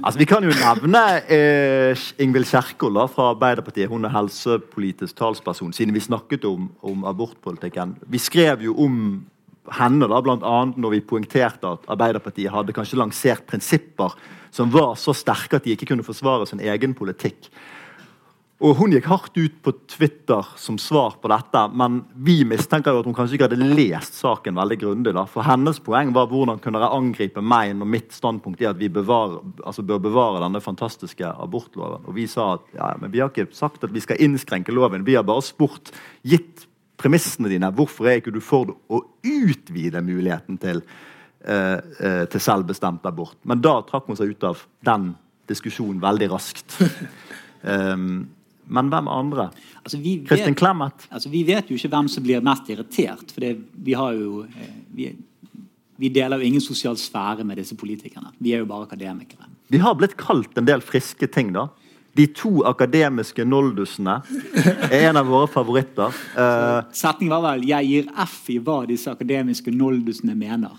[0.02, 1.02] Altså, Vi kan jo nevne
[1.32, 3.90] eh, Ingvild Kjerkol da, fra Arbeiderpartiet.
[3.90, 7.96] Hun er helsepolitisk talsperson, siden vi snakket om, om abortpolitikken.
[8.06, 8.98] Vi skrev jo om
[9.70, 14.16] henne, da, annet når vi poengterte at Arbeiderpartiet hadde kanskje lansert prinsipper
[14.52, 17.48] som var så sterke at de ikke kunne forsvare sin egen politikk.
[18.62, 23.00] Og Hun gikk hardt ut på Twitter som svar på dette, men vi mistenker jo
[23.02, 25.14] at hun kanskje ikke hadde lest saken veldig grundig.
[25.32, 28.86] For hennes poeng var hvordan kunne dere angripe meg når mitt standpunkt er at vi
[28.92, 32.06] bevarer, altså bør bevare denne fantastiske abortloven.
[32.06, 35.02] Og vi sa at ja, men vi har ikke sagt at vi skal innskrenke loven,
[35.08, 35.90] vi har bare spurt,
[36.22, 36.68] gitt
[37.02, 40.82] premissene dine, hvorfor er ikke du for å utvide muligheten til,
[41.44, 43.38] eh, eh, til selvbestemt abort?
[43.44, 45.12] Men da trakk hun seg ut av den
[45.50, 46.78] diskusjonen veldig raskt.
[47.62, 48.28] um,
[48.76, 49.50] men hvem andre?
[49.82, 51.08] Altså, vi Kristin vet, Clemet?
[51.10, 53.34] altså, vi vet jo ikke hvem som blir mest irritert.
[53.34, 55.10] For det, vi har jo eh, vi,
[56.02, 58.32] vi deler jo ingen sosial sfære med disse politikerne.
[58.42, 59.50] Vi er jo bare akademikere.
[59.72, 61.68] Vi har blitt kalt en del friske ting, da.
[62.16, 64.18] De to akademiske noldusene
[64.90, 66.12] er en av våre favoritter.
[66.36, 70.76] Uh, Setningen var vel 'Jeg gir F i hva disse akademiske noldusene mener'.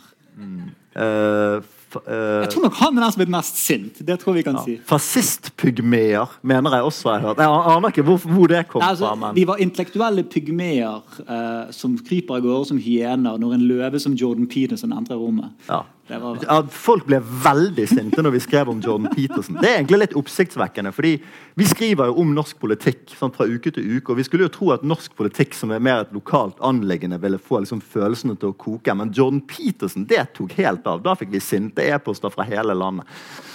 [1.94, 4.06] f- eh, Jeg tror nok han er den som er mest sint.
[4.06, 4.78] Det tror vi kan si.
[4.86, 7.38] Fascistpygmeer mener jeg også jeg har hørt.
[7.38, 9.16] Jeg aner ikke hvor, hvor det kom altså, fra.
[9.16, 9.36] men...
[9.36, 14.14] Vi var intellektuelle pygmeer eh, som kryper av gårde som hyener når en løve som
[14.14, 15.50] Jordan Peterson entrer rommet.
[15.70, 15.82] Ja.
[16.12, 19.56] Ja, folk ble veldig sinte når vi skrev om Jordan Peterson.
[19.62, 21.14] Det er egentlig litt oppsiktsvekkende, fordi
[21.56, 24.12] vi skriver jo om norsk politikk sånn, fra uke til uke.
[24.12, 27.40] Og vi skulle jo tro at norsk politikk som er mer et lokalt anliggende, ville
[27.40, 28.98] få liksom, følelsene til å koke.
[29.00, 31.06] Men Jordan Peterson, det tok helt av.
[31.06, 33.08] Da fikk vi sinte e-poster fra hele landet.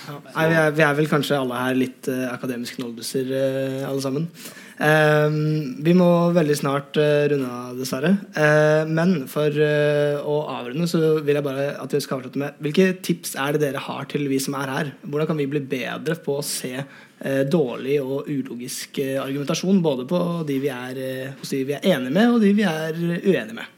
[0.09, 4.01] Ja, vi, er, vi er vel kanskje alle her litt uh, akademiske nolduser, uh, alle
[4.01, 4.31] sammen.
[4.79, 6.07] Ehm, vi må
[6.37, 8.13] veldig snart eh, runde av, dessverre.
[8.39, 12.61] Eh, men for eh, å avrunde så vil jeg bare at vi skal avslutte med
[12.63, 14.93] Hvilke tips er det dere har til vi som er her?
[15.03, 20.21] Hvordan kan vi bli bedre på å se eh, dårlig og ulogisk argumentasjon både på
[20.47, 21.03] de vi er,
[21.41, 23.75] hos de vi er enige med, og de vi er uenige med?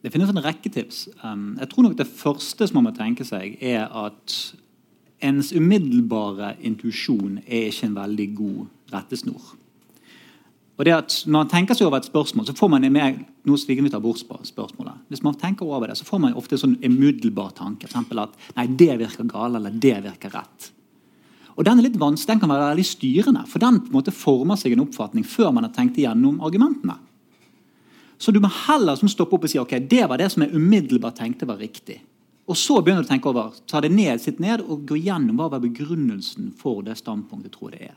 [0.00, 1.08] Det finnes en rekke tips.
[1.20, 4.38] Um, jeg tror nok Det første som man må tenke seg, er at
[5.20, 9.54] ens umiddelbare intuisjon er ikke en veldig god rettesnor.
[10.78, 13.56] Og det at Når man tenker seg over et spørsmål, så får man mer, nå
[13.58, 14.94] sviker vi tar bort spørsmålet.
[15.10, 17.88] Hvis man tenker over det, så får man ofte en sånn umiddelbar tanke.
[17.90, 20.70] For at nei, det virker galt, eller det virker rett.
[21.58, 24.14] Og Den er litt vanskelig, den kan være veldig styrende, for den på en måte
[24.14, 26.94] former seg en oppfatning før man har tenkt igjennom argumentene.
[28.18, 30.54] Så du må heller liksom stoppe opp og si ok, det var det som jeg
[30.54, 31.98] umiddelbart tenkte var riktig.
[32.46, 35.38] Og så begynner du å tenke over, ta det ned, sitt ned og gå gjennom
[35.38, 37.96] hva var begrunnelsen for det standpunktet jeg tror det er.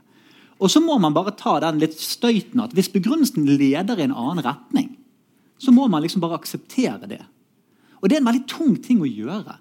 [0.62, 4.14] Og så må man bare ta den litt støyten at hvis begrunnelsen leder i en
[4.14, 4.91] annen retning,
[5.62, 7.22] så må man liksom bare akseptere det.
[8.01, 9.57] Og det er en veldig tung ting å gjøre.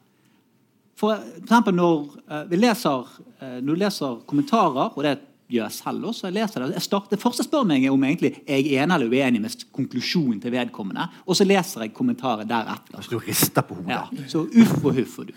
[1.00, 1.98] For eksempel når
[2.28, 5.16] eh, vi leser, eh, når du leser kommentarer, og det
[5.50, 8.04] gjør jeg selv også jeg leser det, jeg starter, Det første spør meg er om
[8.06, 11.08] egentlig jeg er enig eller uenig med konklusjonen til vedkommende.
[11.26, 13.00] Og så leser jeg kommentaret deretter.
[13.00, 13.96] Så du rister på hodet.
[13.96, 15.34] Ja, så uff og huff og du.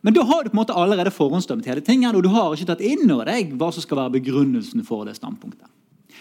[0.00, 2.70] Men da har du på en måte allerede forhåndsdømt hele tingen, og du har ikke
[2.70, 5.66] tatt inn over deg hva som skal være begrunnelsen for det standpunktet.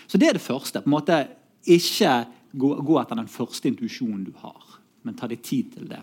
[0.07, 0.81] Så det er det første.
[0.81, 1.27] på en måte
[1.67, 2.25] Ikke
[2.55, 5.99] gå, gå etter den første intuisjonen du har, men ta deg tid til det.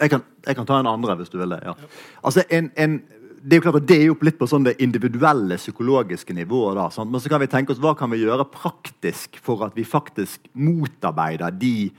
[0.00, 1.60] Jeg kan, jeg kan ta en andre, hvis du vil det.
[1.64, 1.74] ja.
[2.24, 3.00] Altså, en, en,
[3.42, 6.76] det er jo klart det er jo litt på sånn det individuelle psykologiske nivået.
[6.78, 7.10] da, sant?
[7.12, 10.48] Men så kan vi tenke oss hva kan vi gjøre praktisk for at vi faktisk
[10.52, 11.90] motarbeider de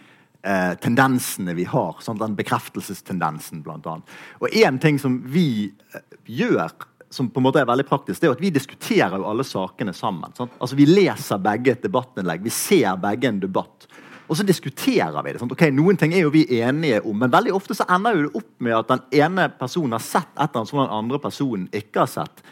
[0.43, 1.97] eh, tendensene vi har.
[2.01, 2.21] Sant?
[2.21, 4.15] Den bekreftelsestendensen, blant annet.
[4.41, 6.71] Og én ting som vi eh, gjør
[7.11, 9.93] som på en måte er veldig praktisk, det er at vi diskuterer jo alle sakene
[9.93, 10.31] sammen.
[10.37, 10.53] Sant?
[10.63, 13.87] Altså Vi leser begge et debattinnlegg, vi ser begge en debatt.
[14.31, 15.41] Og så diskuterer vi det.
[15.41, 15.51] Sant?
[15.51, 18.39] Ok, Noen ting er jo vi enige om, men veldig ofte så ender jo det
[18.39, 21.67] opp med at den ene personen har sett et eller annet som den andre personen
[21.75, 22.45] ikke har sett.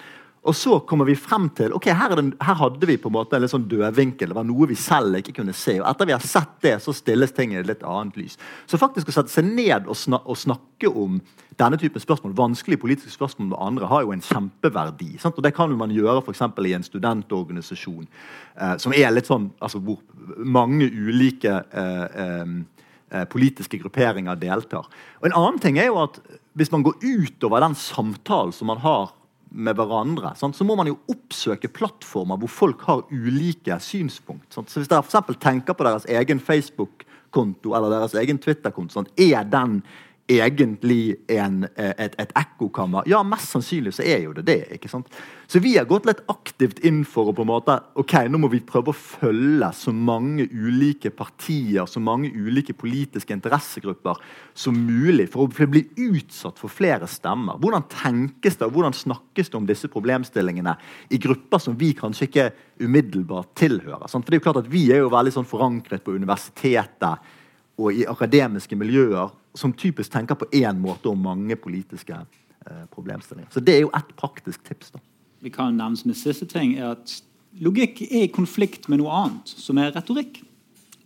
[0.47, 3.15] Og så kommer vi frem til ok, her, er det, her hadde vi på en
[3.17, 4.31] måte en litt sånn dødvinkel.
[4.31, 5.75] Det var noe vi selv ikke kunne se.
[5.81, 8.37] og Etter vi har sett det, så stilles ting i et litt annet lys.
[8.69, 11.19] Så faktisk å sette seg ned og, snak, og snakke om
[11.59, 15.11] denne typen spørsmål, vanskelige politiske spørsmål med andre, har jo en kjempeverdi.
[15.19, 15.35] Sant?
[15.35, 16.45] Og Det kan man gjøre f.eks.
[16.63, 18.07] i en studentorganisasjon,
[18.55, 19.99] eh, som er litt sånn, altså hvor
[20.39, 24.87] mange ulike eh, eh, politiske grupperinger deltar.
[25.19, 26.21] Og En annen ting er jo at
[26.55, 29.11] hvis man går utover den samtalen som man har
[29.49, 30.57] med hverandre, sant?
[30.57, 34.51] så må man jo oppsøke plattformer hvor folk har ulike synspunkt.
[34.53, 34.69] Sant?
[34.69, 39.81] Så Hvis dere for tenker på deres egen Facebook-konto eller deres egen Twitter-konto, er den
[40.29, 43.07] egentlig en, eh, et, et ekkokammer?
[43.09, 44.59] Ja, mest sannsynlig så er jo det det.
[44.75, 45.09] ikke sant?
[45.49, 48.51] Så vi har gått litt aktivt inn for å på en måte, ok, nå må
[48.53, 54.21] vi prøve å følge så mange ulike partier, så mange ulike politiske interessegrupper
[54.53, 57.57] som mulig, for å bli utsatt for flere stemmer.
[57.57, 60.77] Hvordan tenkes det, og hvordan snakkes det om disse problemstillingene
[61.09, 62.47] i grupper som vi kanskje ikke
[62.85, 64.05] umiddelbart tilhører?
[64.05, 64.27] Sant?
[64.27, 67.37] For det er jo klart at Vi er jo veldig sånn forankret på universitetet
[67.79, 73.49] og i akademiske miljøer som typisk tenker på én måte om mange politiske eh, problemstillinger.
[73.53, 74.91] Så det er jo et praktisk tips.
[74.91, 74.99] da.
[75.39, 77.21] Vi kan nevne som en siste ting er at
[77.59, 80.43] Logikk er i konflikt med noe annet, som er retorikk.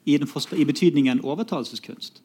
[0.03, 2.17] I, i betydningen overtalelseskunst.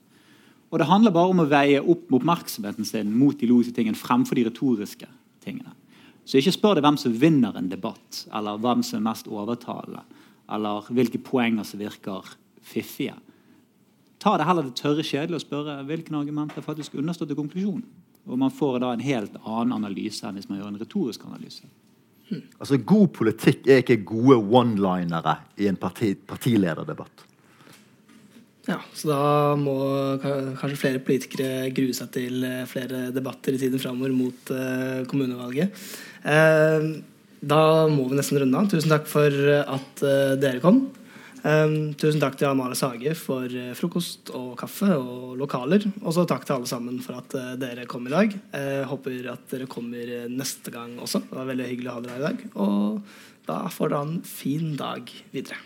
[0.71, 4.35] Og Det handler bare om å veie opp oppmerksomheten sin mot de logiske tingene fremfor
[4.35, 5.07] de retoriske
[5.45, 5.71] tingene.
[6.27, 10.03] Så ikke spør deg hvem som vinner en debatt, eller hvem som er mest overtalende,
[10.51, 12.27] eller hvilke poenger som virker
[12.67, 13.15] fiffige.
[14.19, 17.85] Ta det heller det tørre kjedelige og spørre hvilke argumenter faktisk understøtter konklusjonen.
[18.29, 21.69] Og Man får da en helt annen analyse enn hvis man gjør en retorisk analyse.
[22.59, 27.25] Altså God politikk er ikke gode one-linere i en parti, partilederdebatt.
[28.69, 29.21] Ja, så da
[29.57, 29.75] må
[30.21, 35.73] kanskje flere politikere grue seg til eh, flere debatter i tiden framover mot uh, kommunevalget.
[36.21, 36.99] Uh,
[37.41, 38.69] da må vi nesten runde av.
[38.69, 40.83] Tusen takk for at uh, dere kom.
[41.49, 45.87] Um, tusen takk til Amalie Sage for uh, frokost og kaffe og lokaler.
[46.03, 48.35] Og så takk til alle sammen for at uh, dere kom i dag.
[48.53, 51.23] Uh, håper at dere kommer neste gang også.
[51.31, 52.45] Det var veldig hyggelig å ha dere her i dag.
[52.67, 55.63] Og da får dere ha en fin dag videre.